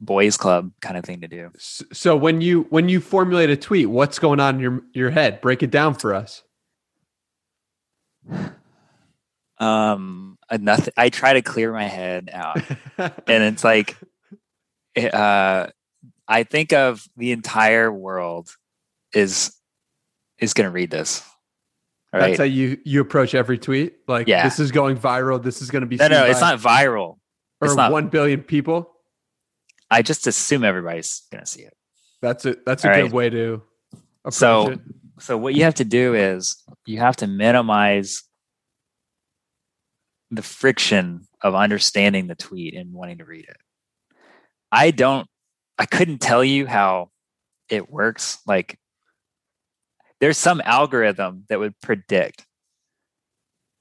[0.00, 1.50] boys club kind of thing to do.
[1.58, 5.40] So when you when you formulate a tweet, what's going on in your your head?
[5.40, 6.42] Break it down for us.
[9.58, 10.94] Um, uh, nothing.
[10.96, 12.60] I try to clear my head out,
[12.98, 13.96] and it's like
[14.96, 15.66] uh,
[16.30, 18.54] I think of the entire world
[19.12, 19.54] is
[20.38, 21.22] is going to read this.
[22.14, 23.96] All That's how you you approach every tweet.
[24.08, 24.44] Like Yeah.
[24.44, 25.42] this is going viral.
[25.42, 27.18] This is going to be No, no, it's not viral.
[27.60, 28.90] or it's not- one billion people.
[29.90, 31.74] I just assume everybody's going to see it.
[32.22, 33.12] That's a that's a All good right.
[33.12, 33.62] way to
[34.24, 34.80] approach So- it.
[35.18, 38.22] So what you have to do is you have to minimize
[40.30, 43.56] the friction of understanding the tweet and wanting to read it.
[44.72, 45.26] I don't
[45.80, 47.10] I couldn't tell you how
[47.70, 48.78] it works like
[50.20, 52.44] there's some algorithm that would predict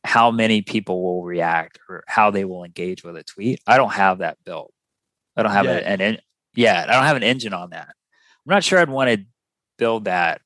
[0.06, 3.60] how many people will react or how they will engage with a tweet.
[3.68, 4.72] I don't have that built.
[5.36, 5.84] I don't have Yet.
[5.84, 6.18] an, an
[6.56, 7.89] yeah, I don't have an engine on that.
[7.89, 9.26] I'm not sure I'd want to
[9.78, 10.39] build that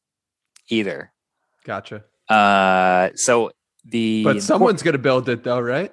[0.70, 1.12] either.
[1.66, 2.04] Gotcha.
[2.28, 3.52] Uh, so
[3.86, 5.92] the But someone's going to build it though, right?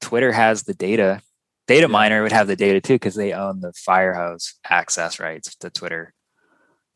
[0.00, 1.22] Twitter has the data.
[1.66, 1.86] Data Yeah.
[1.88, 6.12] miner would have the data too because they own the Firehose access rights to Twitter,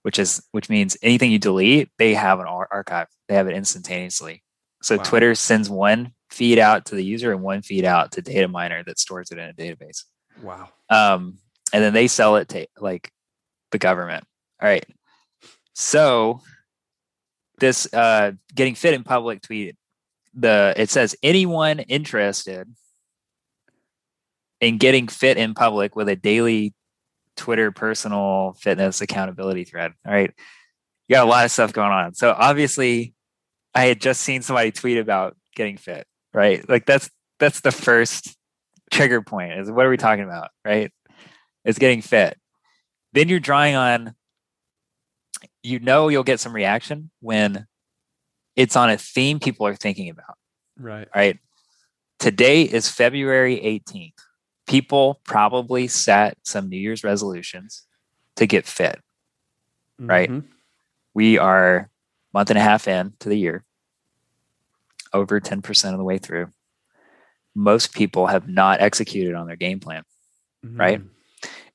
[0.03, 3.07] which is which means anything you delete, they have an archive.
[3.29, 4.43] They have it instantaneously.
[4.83, 5.03] So Wow.
[5.05, 8.99] Twitter sends one feed out to the user and one feed out to Dataminr that
[8.99, 10.05] stores it in a database.
[10.43, 10.69] Wow.
[10.91, 11.39] um,
[11.73, 13.11] and then they sell it to like
[13.73, 14.25] the government.
[14.63, 14.85] All right.
[15.75, 16.41] So
[17.59, 19.77] this uh, getting fit in public tweet,
[20.35, 22.69] the it says anyone interested
[24.61, 26.75] in getting fit in public with a daily
[27.37, 29.93] Twitter personal fitness accountability thread.
[30.07, 30.33] All right.
[31.09, 32.15] You got a lot of stuff going on.
[32.15, 33.15] So obviously
[33.75, 36.69] I had just seen somebody tweet about getting fit, right?
[36.69, 38.37] Like that's that's the first
[38.91, 40.91] trigger point is what are we talking about, right?
[41.65, 42.37] It's getting fit.
[43.13, 44.15] Then you're drawing on
[45.63, 47.67] you know you'll get some reaction when
[48.57, 50.37] it's on a theme people are thinking about,
[50.77, 51.09] Right.
[51.15, 51.39] right?
[52.19, 54.15] Today is February 18th.
[54.69, 57.87] People probably set some New Year's resolutions
[58.37, 59.01] to get fit.
[59.99, 60.31] Right.
[60.31, 60.45] Mhm.
[61.15, 61.91] We are
[62.33, 63.65] month and a half in to the year,
[65.13, 66.53] over 10% of the way through.
[67.55, 70.05] Most people have not executed on their game plan.
[70.63, 71.01] Right.
[71.01, 71.09] Mhm.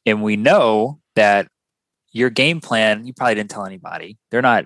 [0.06, 1.48] and we know that
[2.12, 4.66] your game plan you probably didn't tell anybody they're not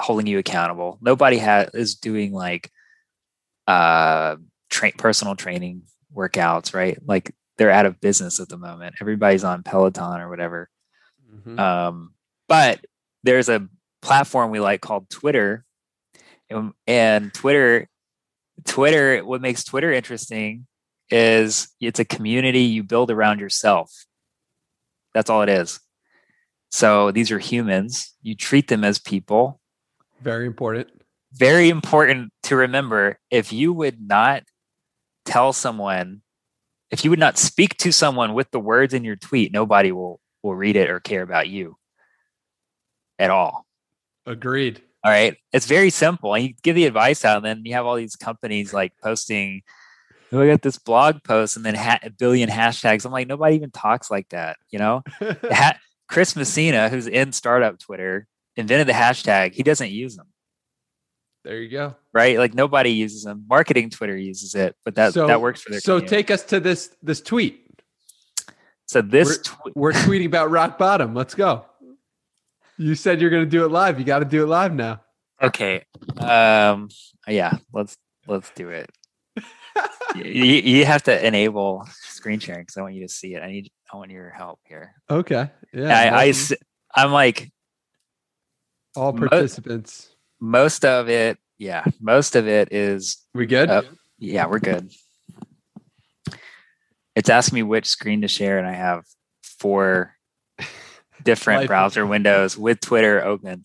[0.00, 2.68] holding you accountable nobody has is doing like
[3.68, 4.34] uh
[4.70, 8.96] train personal training workouts right like they're out of business at the moment.
[9.00, 10.68] Everybody's on peloton or whatever.
[11.32, 11.58] Mhm.
[11.58, 12.14] um
[12.48, 12.84] but
[13.22, 13.68] there's a
[14.02, 15.64] platform we like called twitter.
[16.50, 17.88] And, and twitter
[18.64, 20.66] twitter what makes twitter interesting
[21.10, 23.90] is it's a community you build around yourself.
[25.12, 25.80] That's all it is.
[26.70, 28.14] So these are humans.
[28.22, 29.60] You treat them as people.
[30.22, 30.88] Very important.
[31.32, 34.42] very important to remember if you would not
[35.24, 36.22] tell someone
[36.90, 40.20] if you would not speak to someone with the words in your tweet nobody will
[40.42, 41.76] will read it or care about you
[43.18, 43.64] at all.
[44.26, 44.82] Agreed.
[45.04, 45.36] all right?
[45.52, 46.34] It's very simple.
[46.34, 49.62] And you give the advice out and then you have all these companies like posting
[50.32, 53.04] "Oh, I got this blog post and then ha- a billion hashtags.
[53.06, 55.02] I'm like nobody even talks like that you know?
[55.50, 55.78] Ha-
[56.08, 58.26] chris messina who's in startup twitter
[58.56, 59.54] invented the hashtag.
[59.54, 60.26] He doesn't use them
[61.44, 61.94] there you go.
[62.12, 62.38] right?
[62.38, 63.44] Like nobody uses them.
[63.48, 65.80] Marketing Twitter uses it, but that so that works for their.
[65.80, 66.16] So community.
[66.16, 67.66] take us to this this tweet.
[68.86, 71.14] so this tw- We're tweeting about rock bottom.
[71.14, 71.66] Let's go.
[72.78, 73.98] You said you're going to do it live.
[73.98, 75.02] You got to do it live now.
[75.40, 75.84] okay,
[76.18, 76.88] um,
[77.28, 78.90] yeah, let's let's do it.
[80.16, 83.42] you, you have to enable screen sharing because I want you to see it.
[83.42, 84.94] I need I want your help here.
[85.10, 85.50] Okay.
[85.72, 86.12] Yeah.
[86.14, 86.32] I, I
[86.94, 87.52] I'm like
[88.96, 90.08] all participants.
[90.08, 91.38] most of it.
[91.58, 93.70] Yeah, most of it is We good?
[93.70, 93.82] Uh,
[94.18, 94.90] yeah, we're good.
[97.14, 99.04] It's asking me which screen to share, and I have
[99.42, 100.14] four
[101.22, 103.64] different browser windows with Twitter open.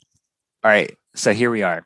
[0.64, 1.86] All right, so here we are.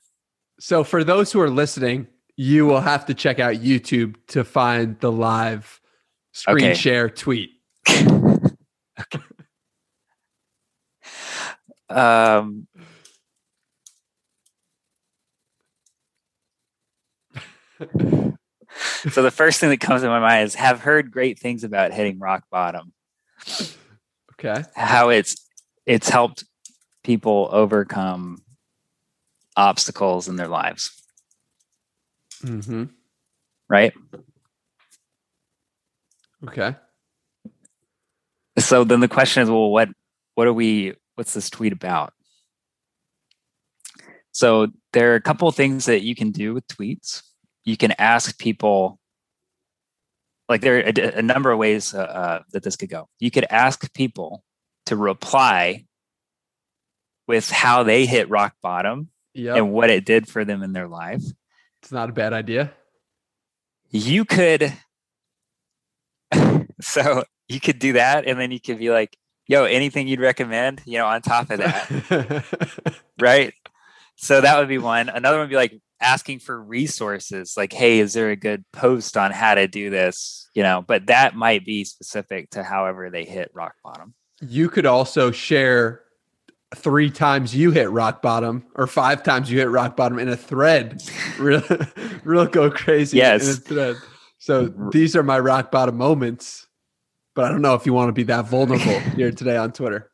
[0.59, 4.99] So for those who are listening, you will have to check out YouTube to find
[4.99, 5.79] the live
[6.33, 6.73] screen Okay.
[6.73, 7.51] share tweet.
[11.89, 12.67] Um,
[19.09, 21.93] so the first thing that comes to my mind is have heard great things about
[21.93, 22.93] hitting rock bottom.
[24.33, 24.63] Okay.
[24.75, 25.35] How it's
[25.85, 26.43] it's helped
[27.03, 28.41] people overcome
[29.55, 30.91] obstacles in their lives,
[32.43, 32.85] Mm-hmm.
[33.69, 33.93] right?
[36.47, 36.75] Okay.
[38.59, 39.89] so then the question is well what
[40.35, 42.13] what are we what's this tweet about
[44.31, 47.21] so there are a couple of things that you can do with tweets
[47.65, 48.99] you can ask people
[50.49, 53.07] like there are a, a number of ways uh, uh, that this could go.
[53.19, 54.43] You could ask people
[54.87, 55.85] to reply
[57.27, 59.55] with how they hit rock bottom Yeah.
[59.55, 61.23] and what it did for them in their life.
[61.81, 62.73] It's not a bad idea.
[63.89, 64.73] You could,
[66.81, 69.15] so you could do that, and then you could be like,
[69.47, 73.53] "Yo, anything you'd recommend?" You know, on top of that, right?
[74.15, 75.09] So that would be one.
[75.09, 79.15] Another one would be like asking for resources, like, "Hey, is there a good post
[79.17, 83.25] on how to do this?" You know, but that might be specific to however they
[83.25, 84.13] hit rock bottom.
[84.41, 86.01] you could also share
[86.75, 90.35] three times you hit rock bottom or five times you hit rock bottom in a
[90.35, 91.01] thread.
[91.39, 91.61] real,
[92.23, 93.43] real go crazy Yes.
[93.43, 93.95] in a thread.
[94.39, 96.67] So these are my rock bottom moments.
[97.35, 100.11] But I don't know if you want to be that vulnerable here today on Twitter.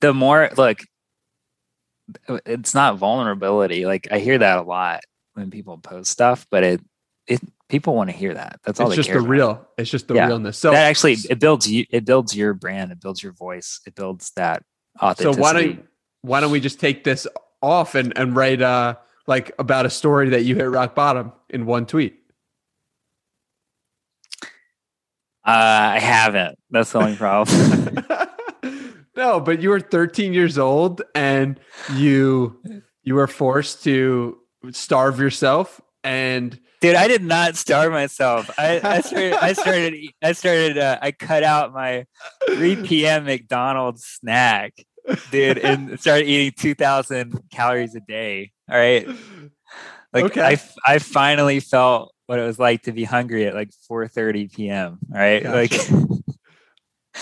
[0.00, 0.80] The more look,
[2.28, 3.86] uh, it's not vulnerability.
[3.86, 5.00] Like I hear that a lot
[5.34, 6.80] when people post stuff, but it
[7.26, 8.60] it people want to hear that.
[8.64, 9.28] That's all It's just the about.
[9.28, 9.68] real.
[9.78, 10.26] It's just the Yeah.
[10.26, 10.58] realness.
[10.58, 13.94] So that actually it builds you it builds your brand it builds your voice it
[13.94, 14.62] builds that
[15.16, 15.86] so why don't
[16.22, 17.26] why don't we just take this
[17.62, 18.94] off and and write uh
[19.26, 22.20] like about a story that you hit rock bottom in one tweet?
[25.46, 28.04] uh, i haven't that's the only problem
[29.16, 31.60] no, but you were 13 years old and
[31.96, 32.60] you
[33.02, 34.38] you were forced to
[34.72, 40.32] starve yourself and dude i did not starve myself i, I started i started i
[40.32, 42.06] started uh, i cut out my
[42.46, 44.74] 3 p.m mcdonald's snack
[45.30, 49.08] dude and started eating 2000 calories a day all right
[50.12, 50.42] like Okay.
[50.42, 54.98] I, I finally felt what it was like to be hungry at like 4:30 p.m.
[55.12, 55.54] All right, Gotcha.
[55.54, 55.72] like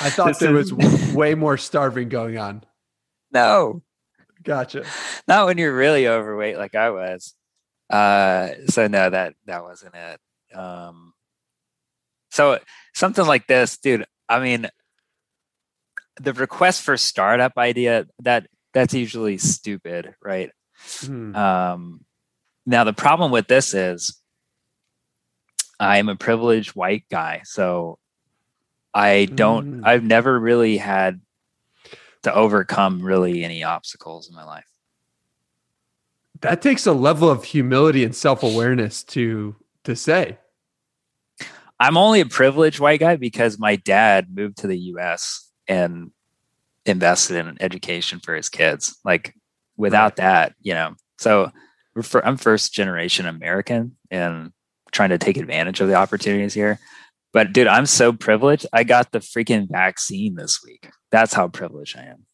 [0.01, 2.65] I thought there was way more starving going on.
[3.33, 3.83] no,
[4.43, 4.85] Gotcha.
[5.29, 7.35] not when you're really overweight like I was.
[7.91, 10.57] Uh, so no, that that wasn't it.
[10.57, 11.13] Um,
[12.31, 12.59] so
[12.95, 14.07] something like this, dude.
[14.29, 14.69] I mean,
[16.21, 20.51] the request for startup idea that that's usually stupid, right?
[21.01, 21.37] Hmm.
[21.37, 22.05] Um,
[22.65, 24.19] now the problem with this is
[25.79, 27.99] I'm a privileged white guy, so
[28.95, 29.81] I don't.
[29.81, 29.87] Mm.
[29.87, 31.21] I've never really had
[32.23, 34.67] to overcome really any obstacles in my life.
[36.41, 40.39] That takes a level of humility and self-awareness to to say.
[41.79, 45.51] I'm only a privileged white guy because my dad moved to the U.S.
[45.67, 46.13] and
[46.87, 48.99] invested in education for his kids.
[49.05, 49.35] Like
[49.77, 51.51] without that, you know, so
[52.23, 54.53] I'm first generation American and
[54.93, 56.79] trying to take advantage of the opportunities here.
[57.33, 58.67] But dude, I'm so privileged.
[58.73, 60.91] I got the freaking vaccine this week.
[61.13, 62.27] That's how privileged I am.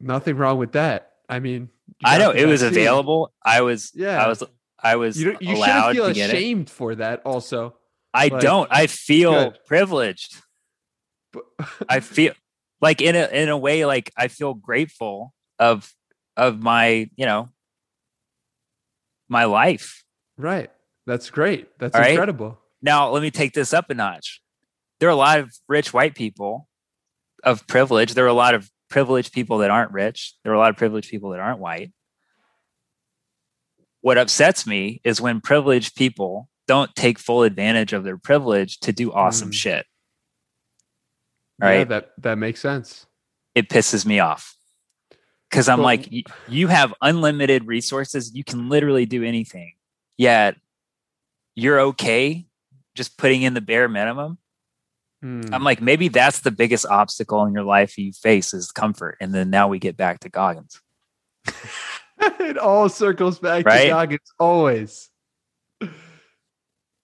[0.00, 1.12] Nothing wrong with that.
[1.28, 1.70] I mean,
[2.04, 3.32] I know it was available.
[3.42, 4.22] I was, Yeah.
[4.22, 4.42] I was,
[4.78, 6.34] I was You you allowed shouldn't feel it.
[6.34, 7.22] ashamed for that.
[7.24, 7.74] Also,
[8.12, 8.68] I like, don't.
[8.70, 9.58] I feel good.
[9.64, 10.36] privileged.
[11.88, 12.34] I feel
[12.80, 15.92] like in a in a way like I feel grateful of
[16.36, 17.48] of my you know
[19.28, 20.04] my life.
[20.36, 20.70] right.
[21.06, 21.68] That's great.
[21.78, 22.10] That's All right.
[22.10, 22.58] incredible.
[22.82, 24.40] Now let me take this up a notch.
[24.98, 26.68] There are a lot of rich white people
[27.44, 28.14] of privilege.
[28.14, 30.34] There are a lot of privileged people that aren't rich.
[30.42, 31.92] There are a lot of privileged people that aren't white.
[34.00, 38.92] What upsets me is when privileged people don't take full advantage of their privilege to
[38.92, 39.54] do awesome Mm.
[39.54, 39.86] shit.
[41.60, 41.88] Yeah, Right.
[41.88, 43.06] that that makes sense.
[43.54, 44.54] it pisses me off
[45.48, 46.08] because I'm Well- like,
[46.46, 48.34] you have unlimited resources.
[48.34, 49.74] You can literally do anything.
[50.18, 50.56] Yet
[51.54, 52.46] you're okay
[52.94, 54.38] just putting in the bare minimum.
[55.26, 55.52] Hmm.
[55.52, 59.16] I'm like, maybe that's the biggest obstacle in your life you face is comfort.
[59.20, 60.80] And then now we get back to Goggins.
[62.20, 63.88] it all circles back to Right?
[63.88, 65.10] Goggins always.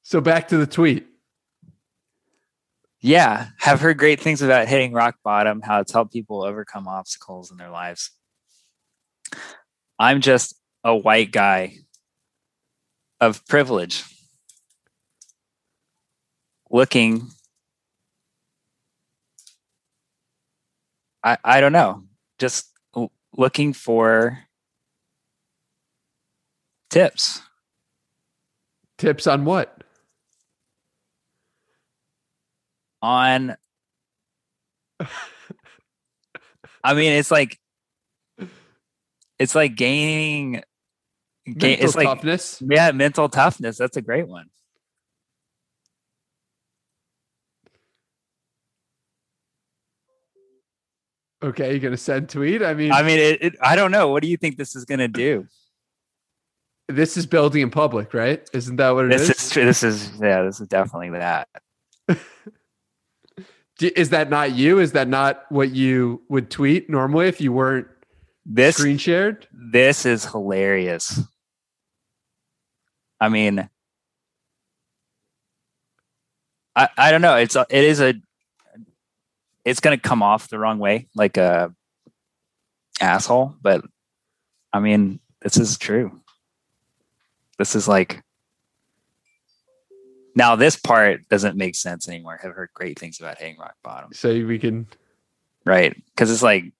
[0.03, 1.09] So back to the tweet.
[3.01, 7.51] Yeah, have heard great things about hitting rock bottom, how it's helped people overcome obstacles
[7.51, 8.13] in their lives.
[9.99, 10.55] I'm just
[10.85, 11.79] a white guy
[13.21, 14.05] of privilege
[16.71, 17.29] looking
[21.25, 22.05] I I don't know,
[22.39, 24.39] just l- looking for
[26.91, 27.41] tips.
[28.99, 29.79] Tips on what?
[33.05, 33.57] on
[36.85, 37.59] I mean it's like
[39.41, 40.63] it's like gaining
[41.47, 42.63] gain, Mental it's like toughness.
[42.65, 44.47] yeah mental toughness that's a great one
[51.43, 52.63] Okay, you're gonna send tweet?
[52.63, 54.85] I mean, I mean it, it I don't know what do you think this is
[54.85, 55.47] going to do
[56.89, 58.49] this is building in public, right?
[58.53, 59.29] Isn't that what it is?
[59.29, 61.49] this is true this is yeah this is definitely that.
[63.81, 64.79] is that not you?
[64.79, 67.89] Is that not what you would tweet normally if you weren't
[68.45, 69.47] This screen shared?
[69.53, 71.21] this is hilarious.
[73.21, 73.69] I mean,
[76.75, 77.37] I I don't know.
[77.37, 78.15] It's a, it is a
[79.65, 81.73] it's gonna come off the wrong way, like a
[83.01, 83.55] asshole.
[83.61, 83.85] But
[84.73, 86.21] I mean, this is true.
[87.59, 88.23] This is like
[90.35, 92.41] now this part doesn't make sense anymore.
[92.43, 94.87] I've heard great things about hitting rock bottom, So we can.
[95.65, 95.95] right?
[96.07, 96.73] Because it's like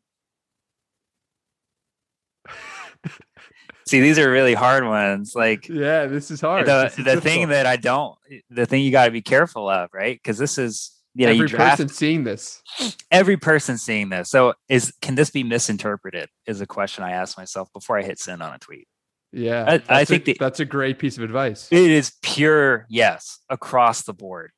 [3.87, 5.35] see, these are really hard ones.
[5.35, 6.67] Like Yeah, this is hard.
[6.67, 8.17] the the thing that I don't,
[8.51, 10.17] the thing you got to be careful of, right?
[10.17, 12.63] Because this is you know every you draft person seeing this.
[13.11, 14.31] every person seeing this.
[14.31, 16.29] So is can this be misinterpreted?
[16.47, 18.89] Is a question I ask myself before I hit send on a tweet.
[19.33, 21.69] Yeah, I- I think a, the- that's a great piece of advice.
[21.71, 24.51] It is pure yes across the board,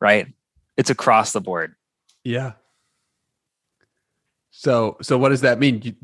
[0.00, 0.26] right?
[0.76, 1.74] It's across the board.
[2.24, 2.52] Yeah.
[4.50, 5.80] So so what does that mean?
[5.82, 5.94] You,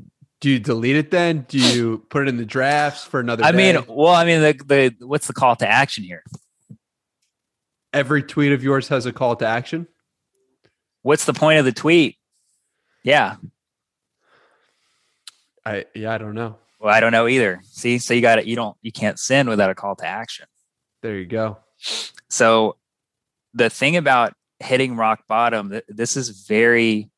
[0.41, 1.45] do you delete it then?
[1.49, 3.45] Do you put it in the drafts for another?
[3.45, 6.23] I mean, well, I mean, the the what's the call to action here?
[7.93, 9.87] Every tweet of yours has a call to action.
[11.03, 12.17] What's the point of the tweet?
[13.03, 13.37] Yeah.
[15.65, 16.57] I yeah, I don't know.
[16.79, 17.61] Well, I don't know either.
[17.65, 18.47] See, so you got it.
[18.47, 18.77] You don't.
[18.83, 20.47] You can't send without a call to action.
[21.03, 21.59] There you go.
[22.29, 22.77] So
[23.55, 27.11] the thing about hitting rock bottom, th- this is very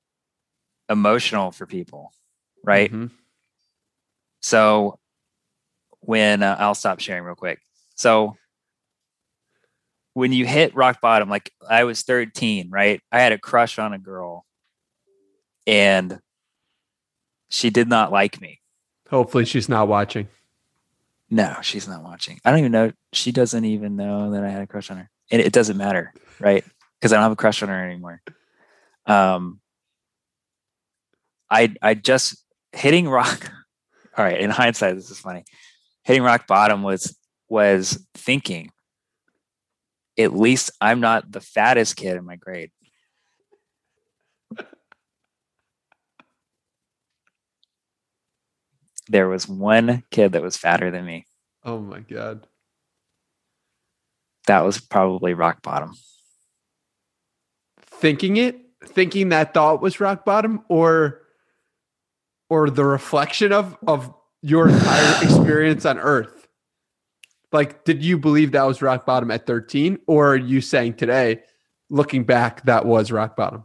[0.88, 2.12] emotional for people,
[2.64, 2.92] right?
[2.92, 3.10] Mhm.
[4.40, 4.98] So
[6.00, 7.60] when uh, I'll stop sharing real quick.
[7.94, 8.36] So
[10.14, 13.00] when you hit rock bottom, like I was 13, right?
[13.10, 14.44] I had a crush on a girl
[15.66, 16.20] and
[17.48, 18.60] she did not like me.
[19.08, 20.28] Hopefully she's not watching.
[21.30, 22.38] No, she's not watching.
[22.44, 22.92] I don't even know.
[23.12, 25.10] She doesn't even know that I had a crush on her.
[25.30, 26.64] And it doesn't matter, right?
[26.98, 28.20] Because I don't have a crush on her anymore.
[29.06, 29.60] Um
[31.50, 32.42] I I just
[32.72, 33.50] hitting rock.
[34.16, 35.44] All right, in hindsight, this is funny.
[36.02, 37.16] Hitting rock bottom was
[37.48, 38.70] was thinking,
[40.18, 42.70] at least I'm not the fattest kid in my grade.
[49.08, 51.26] There was one kid that was fatter than me.
[51.64, 52.46] Oh my god.
[54.46, 55.94] That was probably rock bottom.
[57.80, 61.22] Thinking it, thinking that thought was rock bottom, or
[62.48, 66.41] or the reflection of of your entire experience on Earth.
[67.52, 69.98] Like, did you believe that was rock bottom at 13?
[70.06, 71.42] Or are you saying today,
[71.90, 73.64] looking back, that was rock bottom?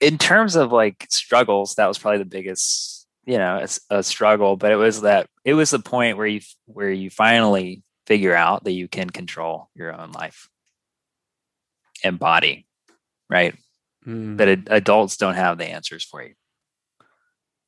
[0.00, 4.56] in terms of like struggles, that was probably the biggest, you know, it's a struggle.
[4.56, 8.64] But it was that it was the point where you where you finally figure out
[8.64, 10.48] that you can control your own life
[12.04, 12.66] and body,
[13.28, 13.54] right?
[14.06, 14.38] Mm.
[14.38, 16.34] That ad- adults don't have the answers for you.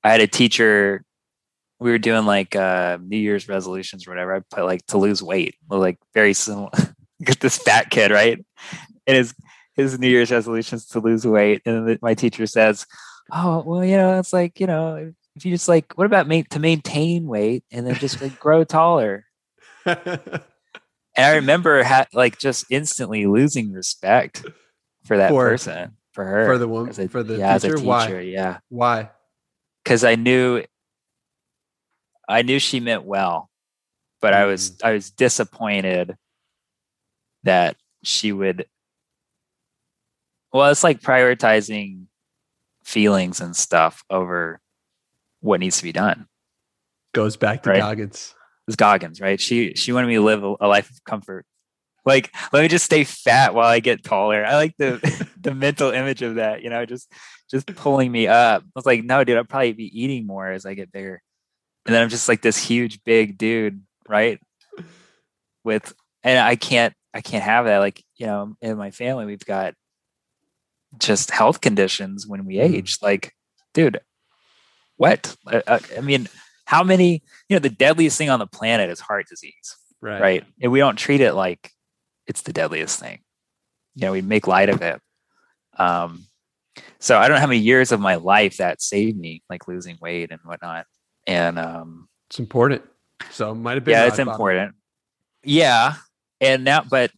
[0.04, 1.04] I had a teacher.
[1.78, 4.34] We were doing like uh, New Year's resolutions or whatever.
[4.36, 6.70] I put like to lose weight, like very similar.
[7.24, 8.38] Get this fat kid, right?
[9.06, 9.34] And his
[9.76, 12.86] his New Year's resolutions to lose weight, and the, my teacher says,
[13.32, 16.42] "Oh, well, you know, it's like you know, if you just like, what about ma-
[16.50, 19.24] to maintain weight and then just like grow taller?"
[21.16, 24.44] And I remember ha- like just instantly losing respect
[25.04, 27.74] for that For- person, for her, for the woman, a- for the yeah, teacher.
[27.76, 28.20] teacher, Why?
[28.20, 29.10] yeah, Why?
[29.84, 30.62] Because I knew,
[32.28, 33.50] I knew she meant well,
[34.20, 34.84] but I was Mm.
[34.84, 36.16] I was disappointed
[37.42, 38.66] that she would.
[40.52, 42.06] Well, it's like prioritizing
[42.84, 44.60] feelings and stuff over
[45.40, 46.26] what needs to be done.
[47.12, 47.78] Goes back to Right.
[47.78, 48.34] Goggins.
[48.66, 49.40] It's Goggins, right?
[49.40, 51.44] She she wanted me to live a, a life of comfort.
[52.04, 54.44] Like, let me just stay fat while I get taller.
[54.44, 57.12] I like the the mental image of that, you know, just
[57.50, 58.62] just pulling me up.
[58.62, 61.20] I was like, no, dude, I'll probably be eating more as I get bigger.
[61.86, 64.40] And then I'm just like this huge big dude, right?
[65.64, 67.78] With and I can't I can't have that.
[67.78, 69.74] Like, you know, in my family, we've got
[70.98, 72.74] just health conditions when we Mhm.
[72.74, 72.98] age.
[73.02, 73.34] Like,
[73.74, 74.00] dude,
[74.96, 75.36] what?
[75.46, 76.28] I, I, I mean,
[76.64, 80.20] how many, you know, the deadliest thing on the planet is heart disease, Right.
[80.20, 80.44] right?
[80.62, 81.70] And we don't treat it like
[82.30, 83.18] it's the deadliest thing.
[83.96, 85.00] You know, we make light of it.
[85.76, 86.26] Um,
[87.00, 89.98] so I don't know how many years of my life that saved me, like losing
[90.00, 90.86] weight and whatnot.
[91.26, 92.82] And um, It's important.
[93.30, 93.92] So it might have been.
[93.92, 94.74] yeah, it's important.
[95.42, 95.94] Yeah,
[96.40, 97.10] and now, but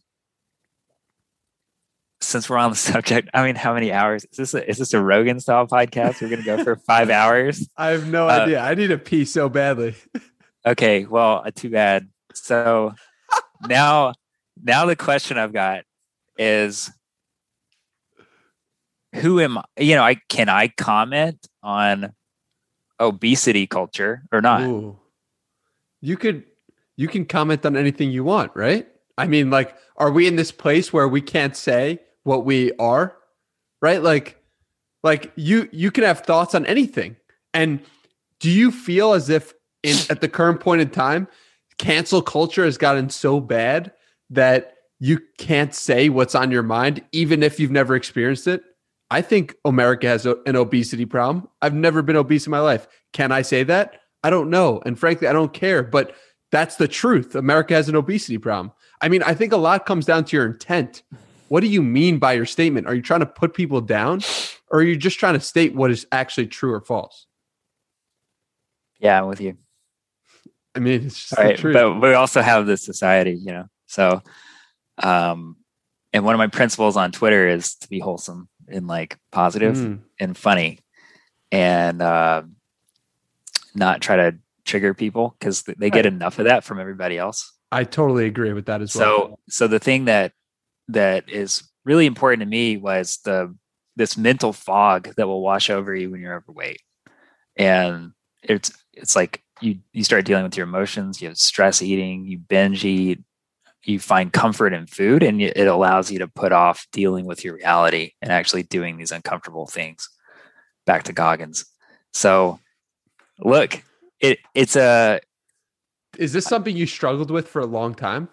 [2.21, 4.53] since we're on the subject, I mean, how many hours is this?
[4.53, 6.21] A, is this a Rogan style podcast?
[6.21, 7.69] We're gonna go for five hours.
[7.77, 8.59] I have no Uh, idea.
[8.61, 9.95] I need a pee so badly.
[10.65, 12.07] Okay, well, uh, too bad.
[12.33, 12.93] So
[13.67, 14.13] now,
[14.61, 15.83] now the question I've got
[16.37, 16.91] is,
[19.15, 19.63] who am I?
[19.77, 22.13] You know, I can I comment on
[22.99, 24.61] obesity culture or not?
[24.61, 24.99] Ooh.
[26.01, 26.43] You could
[26.97, 28.87] you can comment on anything you want, right?
[29.17, 33.15] I mean, like, are we in this place where we can't say what we are?
[33.81, 34.01] Right?
[34.01, 34.41] Like
[35.03, 37.15] like you you can have thoughts on anything.
[37.53, 37.81] And
[38.39, 39.53] do you feel as if
[39.83, 41.27] in at the current point in time,
[41.77, 43.91] cancel culture has gotten so bad
[44.33, 48.63] that you can't say what's on your mind, even if you've never experienced it?
[49.11, 51.47] I think America has a, an obesity problem.
[51.61, 52.87] I've never been obese in my life.
[53.11, 53.99] Can I say that?
[54.23, 54.81] I don't know.
[54.85, 55.83] And frankly, I don't care.
[55.83, 56.15] But
[56.51, 57.35] that's the truth.
[57.35, 58.71] America has an obesity problem.
[59.01, 61.03] I mean, I think a lot comes down to your intent.
[61.49, 62.87] What do you mean by your statement?
[62.87, 64.21] Are you trying to put people down
[64.69, 67.27] or are you just trying to state what is actually true or false?
[68.99, 69.57] Yeah, I'm with you.
[70.73, 73.65] I mean, it's just All right, but we also have this society, you know.
[73.93, 74.23] So,
[74.97, 75.57] um,
[76.13, 79.99] and one of my principles on Twitter is to be wholesome and like positive Mm.
[80.19, 80.79] and funny,
[81.51, 82.41] and uh,
[83.75, 87.51] not try to trigger people because they get enough of that from everybody else.
[87.71, 89.27] I totally agree with that as well.
[89.27, 90.31] So, so the thing that
[90.87, 93.55] that is really important to me was the
[93.95, 96.81] this mental fog that will wash over you when you're overweight,
[97.55, 98.11] and
[98.41, 101.21] it's it's like you you start dealing with your emotions.
[101.21, 102.25] You have stress eating.
[102.25, 103.19] You binge eat.
[103.83, 107.55] You find comfort in food, and it allows you to put off dealing with your
[107.55, 110.07] reality and actually doing these uncomfortable things.
[110.85, 111.65] Back to Goggins.
[112.13, 112.59] So,
[113.39, 113.83] look,
[114.19, 115.19] it it's a
[116.17, 118.29] is this something you struggled with for a long time?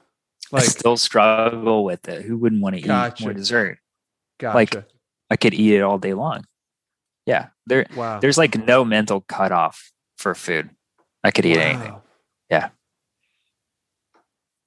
[0.53, 2.23] like I still struggle with it.
[2.23, 3.23] Who wouldn't want to eat Gotcha.
[3.23, 3.79] more dessert?
[4.39, 4.55] gotcha.
[4.55, 4.85] like-
[5.33, 6.45] I could eat it all day long.
[7.25, 8.19] Yeah, there wow.
[8.19, 10.71] there's like no mental cutoff for food.
[11.23, 11.95] I could eat anything.
[12.51, 12.71] Yeah.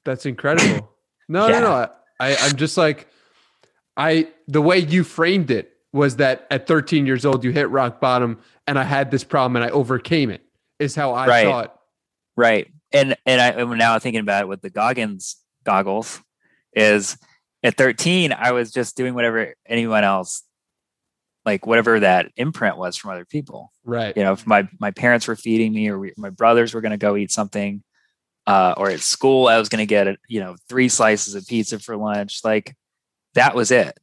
[0.06, 0.90] That's incredible.
[1.30, 1.60] No, Yeah.
[1.60, 1.90] no, no.
[2.20, 3.08] I, I'm just like,
[3.98, 8.00] I, the way you framed it was that at 13 years old, you hit rock
[8.02, 10.42] bottom and I had this problem and I overcame it,
[10.80, 11.46] is how I Right.
[11.46, 11.80] thought.
[12.36, 12.68] Right.
[12.92, 16.22] And and I and now thinking about it with the Goggins goggles
[16.76, 17.18] is
[17.64, 20.44] at 13 I was just doing whatever anyone else
[21.46, 23.72] like whatever that imprint was from other people.
[23.84, 24.16] Right.
[24.18, 26.92] you know if my my parents were feeding me or we, my brothers were going
[26.92, 27.84] to go eat something
[28.48, 31.80] uh, or at school i was going to get you know three slices of pizza
[31.80, 32.76] for lunch like
[33.36, 33.98] that was it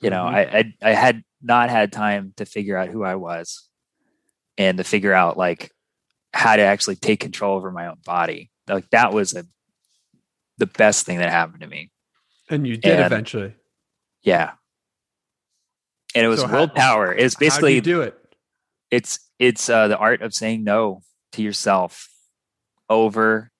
[0.00, 0.34] you know Mhm.
[0.34, 3.68] I, I i had not had time to figure out who i was
[4.58, 5.70] and to figure out like
[6.32, 9.44] how to actually take control over my own body like that was a
[10.58, 11.90] the best thing that happened to me
[12.48, 13.54] And you did And- eventually.
[14.22, 14.52] yeah
[16.14, 18.18] and it was So willpower it's How do basically you do it?
[18.90, 21.02] it's it's uh, the art of saying no
[21.32, 22.08] to yourself
[22.88, 23.50] over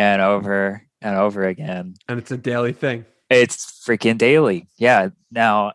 [0.00, 1.94] and over and over again.
[2.08, 3.04] And it's a daily thing.
[3.28, 4.66] it's freaking daily.
[4.78, 5.10] Yeah.
[5.30, 5.72] Now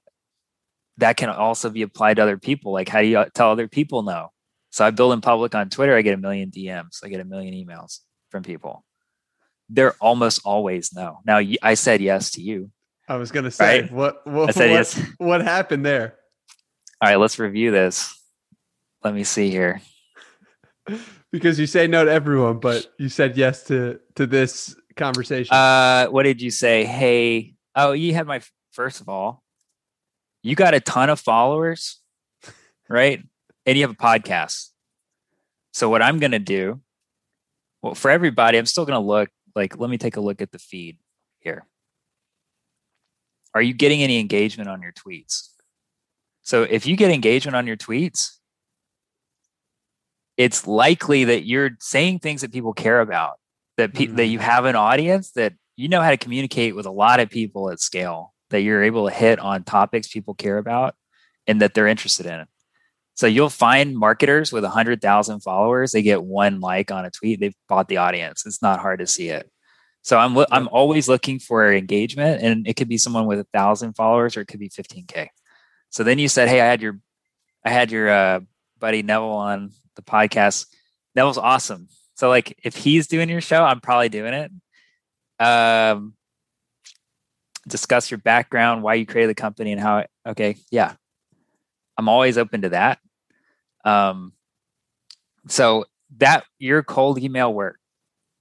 [0.97, 2.73] that can also be applied to other people.
[2.73, 4.31] Like how do you tell other people no?
[4.71, 7.23] So i build in public on twitter i get a million dms i get a
[7.23, 7.99] million emails
[8.29, 8.83] from people.
[9.69, 11.19] They're almost always no.
[11.25, 12.71] Now I said yes to you.
[13.07, 13.91] I was going to say, Right.
[13.91, 15.01] what, what, i said what, yes.
[15.17, 16.15] what happened there?
[17.01, 18.13] all right let's review this.
[19.03, 19.81] Let me see here
[21.35, 25.53] Because you say no to everyone, but you said yes to, to this conversation.
[25.53, 26.85] Uh, what did you say?
[26.85, 28.41] Hey, oh, you had my
[28.71, 29.43] first of all,
[30.43, 31.99] you got a ton of followers,
[32.89, 33.21] right?
[33.65, 34.69] And you have a podcast.
[35.73, 36.79] So what I'm gonna do,
[37.81, 39.77] well, for everybody, I'm still gonna look like.
[39.77, 40.97] Let me take a look at the feed
[41.41, 41.65] here.
[43.53, 45.49] Are you getting any engagement on your tweets?
[46.43, 48.37] So if you get engagement on your tweets,
[50.37, 53.35] it's likely that you're saying things that people care about
[53.77, 56.91] that pe- that you have an audience that you know how to communicate with a
[56.91, 60.95] lot of people at scale that you're able to hit on topics people care about
[61.47, 62.45] and that they're interested in.
[63.15, 67.55] So you'll find marketers with 100000 followers they get one like on a tweet they've
[67.67, 68.45] bought the audience.
[68.45, 69.49] It's not hard to see it.
[70.01, 73.47] So i'm lo- i'm always looking for engagement and it could be someone with a
[73.53, 75.29] thousand followers or it could be 15k
[75.89, 76.99] so then you said hey i had your
[77.65, 78.39] i had your uh,
[78.77, 80.67] buddy neville on the podcast
[81.15, 84.51] That was awesome so like if he's doing your show, I'm probably doing it.
[85.45, 86.13] Um
[87.67, 90.93] discuss your background, why you created the company and how it, okay, yeah.
[91.97, 92.99] I'm always open to that.
[93.83, 94.31] Um
[95.47, 95.85] so
[96.17, 97.79] that your cold email work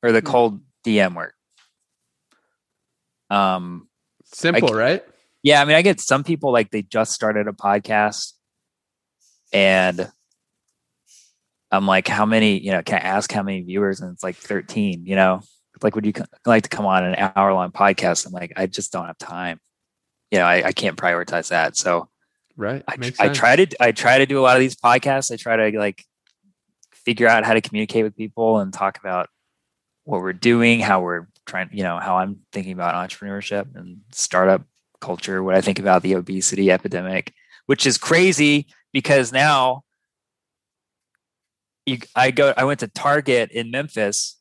[0.03, 0.27] or the Hmm.
[0.27, 1.35] cold DM work.
[3.31, 3.89] Um
[4.25, 5.03] Simple, right?
[5.43, 8.35] yeah, I mean I get some people like they just started a podcast
[9.53, 10.11] and
[11.77, 14.01] I'm like, how many, you know, can I ask how many viewers?
[14.01, 15.41] And it's like 13, you know,
[15.83, 16.13] like, would you
[16.47, 18.27] like to come on an hour long podcast?
[18.27, 19.61] I'm like, I just don't have time.
[20.31, 21.77] You know, I, I can't prioritize that.
[21.77, 22.09] So
[22.57, 22.85] Right.
[22.87, 25.33] I, I try to I try to do a lot of these podcasts.
[25.33, 26.05] I try to like
[26.93, 29.29] figure out how to communicate with people and talk about
[30.05, 34.63] what we're doing, how we're trying, you know, how I'm thinking about entrepreneurship and startup
[35.01, 37.33] culture, what I think about the obesity epidemic,
[37.67, 39.83] which is crazy because now
[41.87, 44.39] you I go I went to Target in Memphis.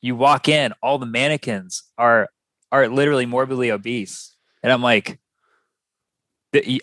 [0.00, 2.28] You walk in, all the mannequins are
[2.70, 4.34] are literally morbidly obese.
[4.62, 5.18] And I'm like,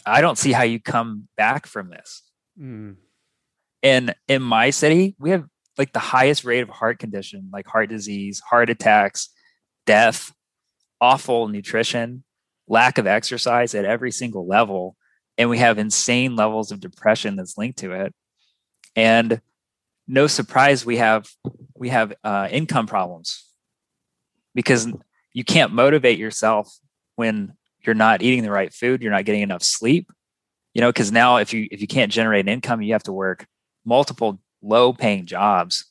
[0.05, 2.23] I don't see how you come back from this.
[2.59, 2.95] Mm.
[3.83, 5.45] And in my city, we have
[5.77, 9.29] like the highest rate of heart condition, like heart disease, heart attacks,
[9.85, 10.33] death,
[10.99, 12.23] awful nutrition,
[12.67, 14.95] lack of exercise at every single level.
[15.37, 18.13] And we have insane levels of depression that's linked to it.
[18.95, 19.41] And
[20.11, 21.27] no surprise we have
[21.73, 23.45] we have uh, income problems
[24.53, 24.91] because
[25.33, 26.69] you can't motivate yourself
[27.15, 27.53] when
[27.85, 30.11] you're not eating the right food, you're not getting enough sleep.
[30.73, 33.13] You know, because now if you if you can't generate an income, you have to
[33.13, 33.45] work
[33.85, 35.85] multiple low paying jobs.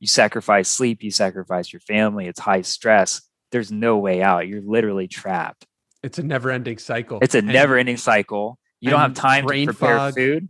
[0.00, 3.22] You sacrifice sleep, you sacrifice your family, it's high stress.
[3.52, 4.48] There's no way out.
[4.48, 5.66] You're literally trapped.
[6.02, 7.18] It's a never ending cycle.
[7.22, 8.58] It's a never ending cycle.
[8.80, 10.14] You don't have time to prepare fog.
[10.14, 10.48] food.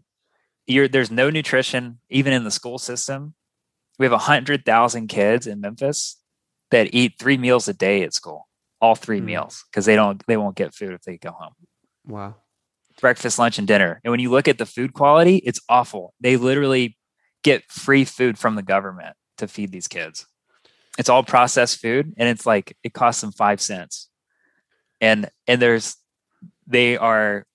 [0.67, 3.35] You're, there's no nutrition, even in the school system.
[3.99, 6.21] We have 100,000 kids in Memphis
[6.71, 8.49] that eat three meals a day at school,
[8.81, 9.25] all three Mm.
[9.25, 11.53] meals, because they don't they won't get food if they go home
[12.07, 12.37] Wow.
[13.01, 14.01] breakfast, lunch, and dinner.
[14.03, 16.15] And when you look at the food quality, it's awful.
[16.21, 16.97] They literally
[17.43, 20.27] get free food from the government to feed these kids.
[20.99, 24.09] It's all processed food, and it's like it costs them five cents.
[25.01, 25.97] And and there's
[26.67, 27.47] they are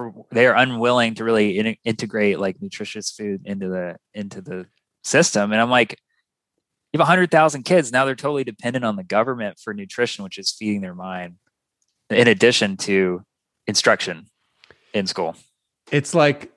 [0.00, 4.66] for they are unwilling to really in, integrate like nutritious food into the into the
[5.04, 5.52] system.
[5.52, 5.98] And I'm like,
[6.92, 10.38] you have hundred thousand kids now; they're totally dependent on the government for nutrition, which
[10.38, 11.36] is feeding their mind.
[12.08, 13.24] In addition to
[13.66, 14.26] instruction
[14.92, 15.36] in school.
[15.92, 16.52] It's like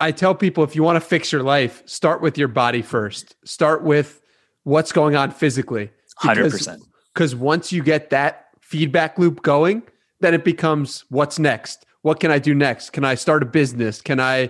[0.00, 3.34] I tell people if you want to fix your life, start with your body first.
[3.44, 4.20] Start with
[4.64, 5.90] what's going on physically.
[6.16, 6.82] Hundred percent.
[7.14, 9.82] Because once you get that feedback loop going,
[10.20, 11.84] then it becomes what's next?
[12.08, 12.94] What can I do next?
[12.94, 14.00] Can I start a business?
[14.00, 14.48] Can I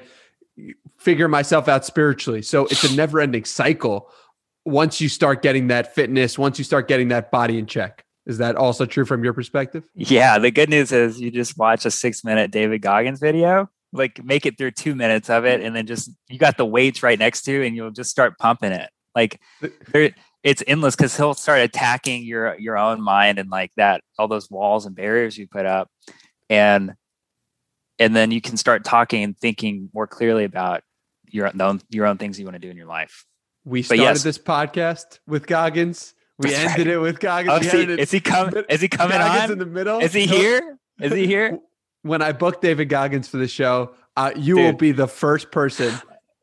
[0.97, 2.41] figure myself out spiritually?
[2.41, 4.13] So it's a never ending cycle
[4.65, 8.05] once you start getting that fitness, once you start getting that body in check.
[8.27, 9.91] Is that also true from your perspective?
[9.97, 10.39] Yeah.
[10.39, 14.47] The good news is you just watch a six minute David Goggins video, like make
[14.47, 17.43] it through two minutes of it, and then just you got the weights right next
[17.43, 18.89] to you, and you'll just start pumping it.
[19.17, 19.41] Like
[19.89, 20.15] there,
[20.45, 24.49] it's endless because he'll start attacking your your own mind and like that, all those
[24.49, 25.91] walls and barriers you put up,
[26.49, 26.95] and
[27.99, 30.83] and then you can start talking and thinking more clearly about
[31.31, 33.25] your own your own things you want to do in your life.
[33.65, 34.23] We started yes.
[34.23, 36.15] this podcast with Goggins.
[36.39, 36.95] We That's ended right.
[36.95, 37.67] it with Goggins.
[37.67, 38.65] Oh, see, is he coming?
[38.69, 39.51] Is he coming Goggins on?
[39.53, 39.99] in the middle?
[39.99, 40.33] Is he No.
[40.37, 40.79] here?
[41.01, 41.59] Is he here?
[42.03, 45.93] When I booked David Goggins for the show, uh, you will be the first person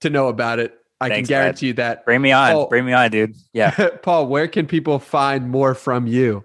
[0.02, 0.78] to know about it.
[1.00, 2.06] I Thanks, can guarantee you that.
[2.06, 2.52] Bring me on.
[2.52, 2.68] Oh.
[2.68, 3.36] Bring me on, dude.
[3.54, 3.72] Yeah.
[4.04, 6.44] Paul, where can people find more from you?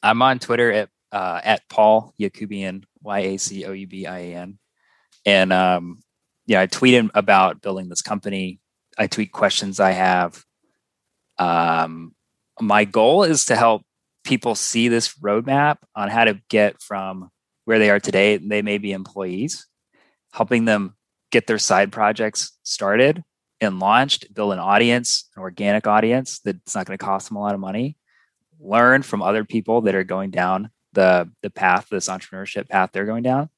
[0.00, 4.18] I'm on Twitter at uh, at Paul Yacoubian, Y A C O U B I
[4.18, 4.58] A N.
[5.24, 6.00] And um,
[6.46, 8.60] yeah, I tweet him about building this company.
[8.98, 10.44] I tweet questions I have.
[11.38, 12.14] Um,
[12.60, 13.82] my goal is to help
[14.24, 17.30] people see this roadmap on how to get from
[17.64, 18.38] where they are today.
[18.38, 19.66] They may be employees,
[20.32, 20.96] helping them
[21.30, 23.22] get their side projects started
[23.60, 27.40] and launched, build an audience, an organic audience that's not going to cost them a
[27.40, 27.96] lot of money
[28.60, 33.04] learn from other people that are going down the the path this entrepreneurship path they're
[33.04, 33.50] going down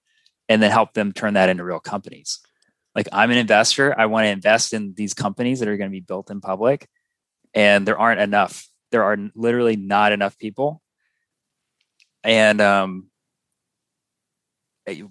[0.48, 2.40] and then help them turn that into real companies.
[2.94, 3.98] Like i'm an investor.
[3.98, 6.88] I want to invest in these companies that are going to be built in public
[7.54, 8.66] and there aren't enough.
[8.90, 10.82] There are literally not enough people.
[12.24, 13.06] And um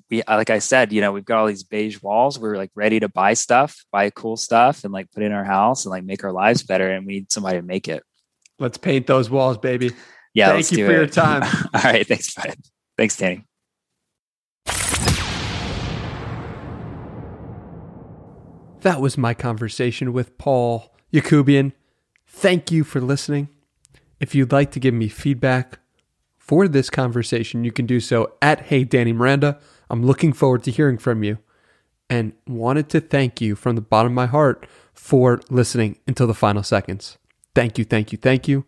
[0.10, 2.38] we like i said you know we've got all these beige walls.
[2.38, 5.86] We're like ready to buy stuff buy cool stuff and like put in our house
[5.86, 8.04] and like make our lives better and we need somebody to make it.
[8.60, 9.92] Let's paint those walls, baby.
[10.38, 11.42] Yeah, Thank let's you do for your time.
[11.74, 12.54] All right, thanks, bud.
[12.96, 13.44] Thanks, Danny.
[18.82, 21.72] That was my conversation with Paul Yacoubian.
[22.28, 23.50] Thank you for listening.
[24.20, 25.80] If you'd like to give me feedback
[26.38, 29.60] for this conversation, you can do so at Hey Danny Miranda.
[29.90, 31.40] I'm looking forward to hearing from you
[32.12, 36.36] and wanted to thank you from the bottom of my heart for listening until the
[36.36, 37.18] final seconds.
[37.56, 38.68] Thank you, thank you, thank you.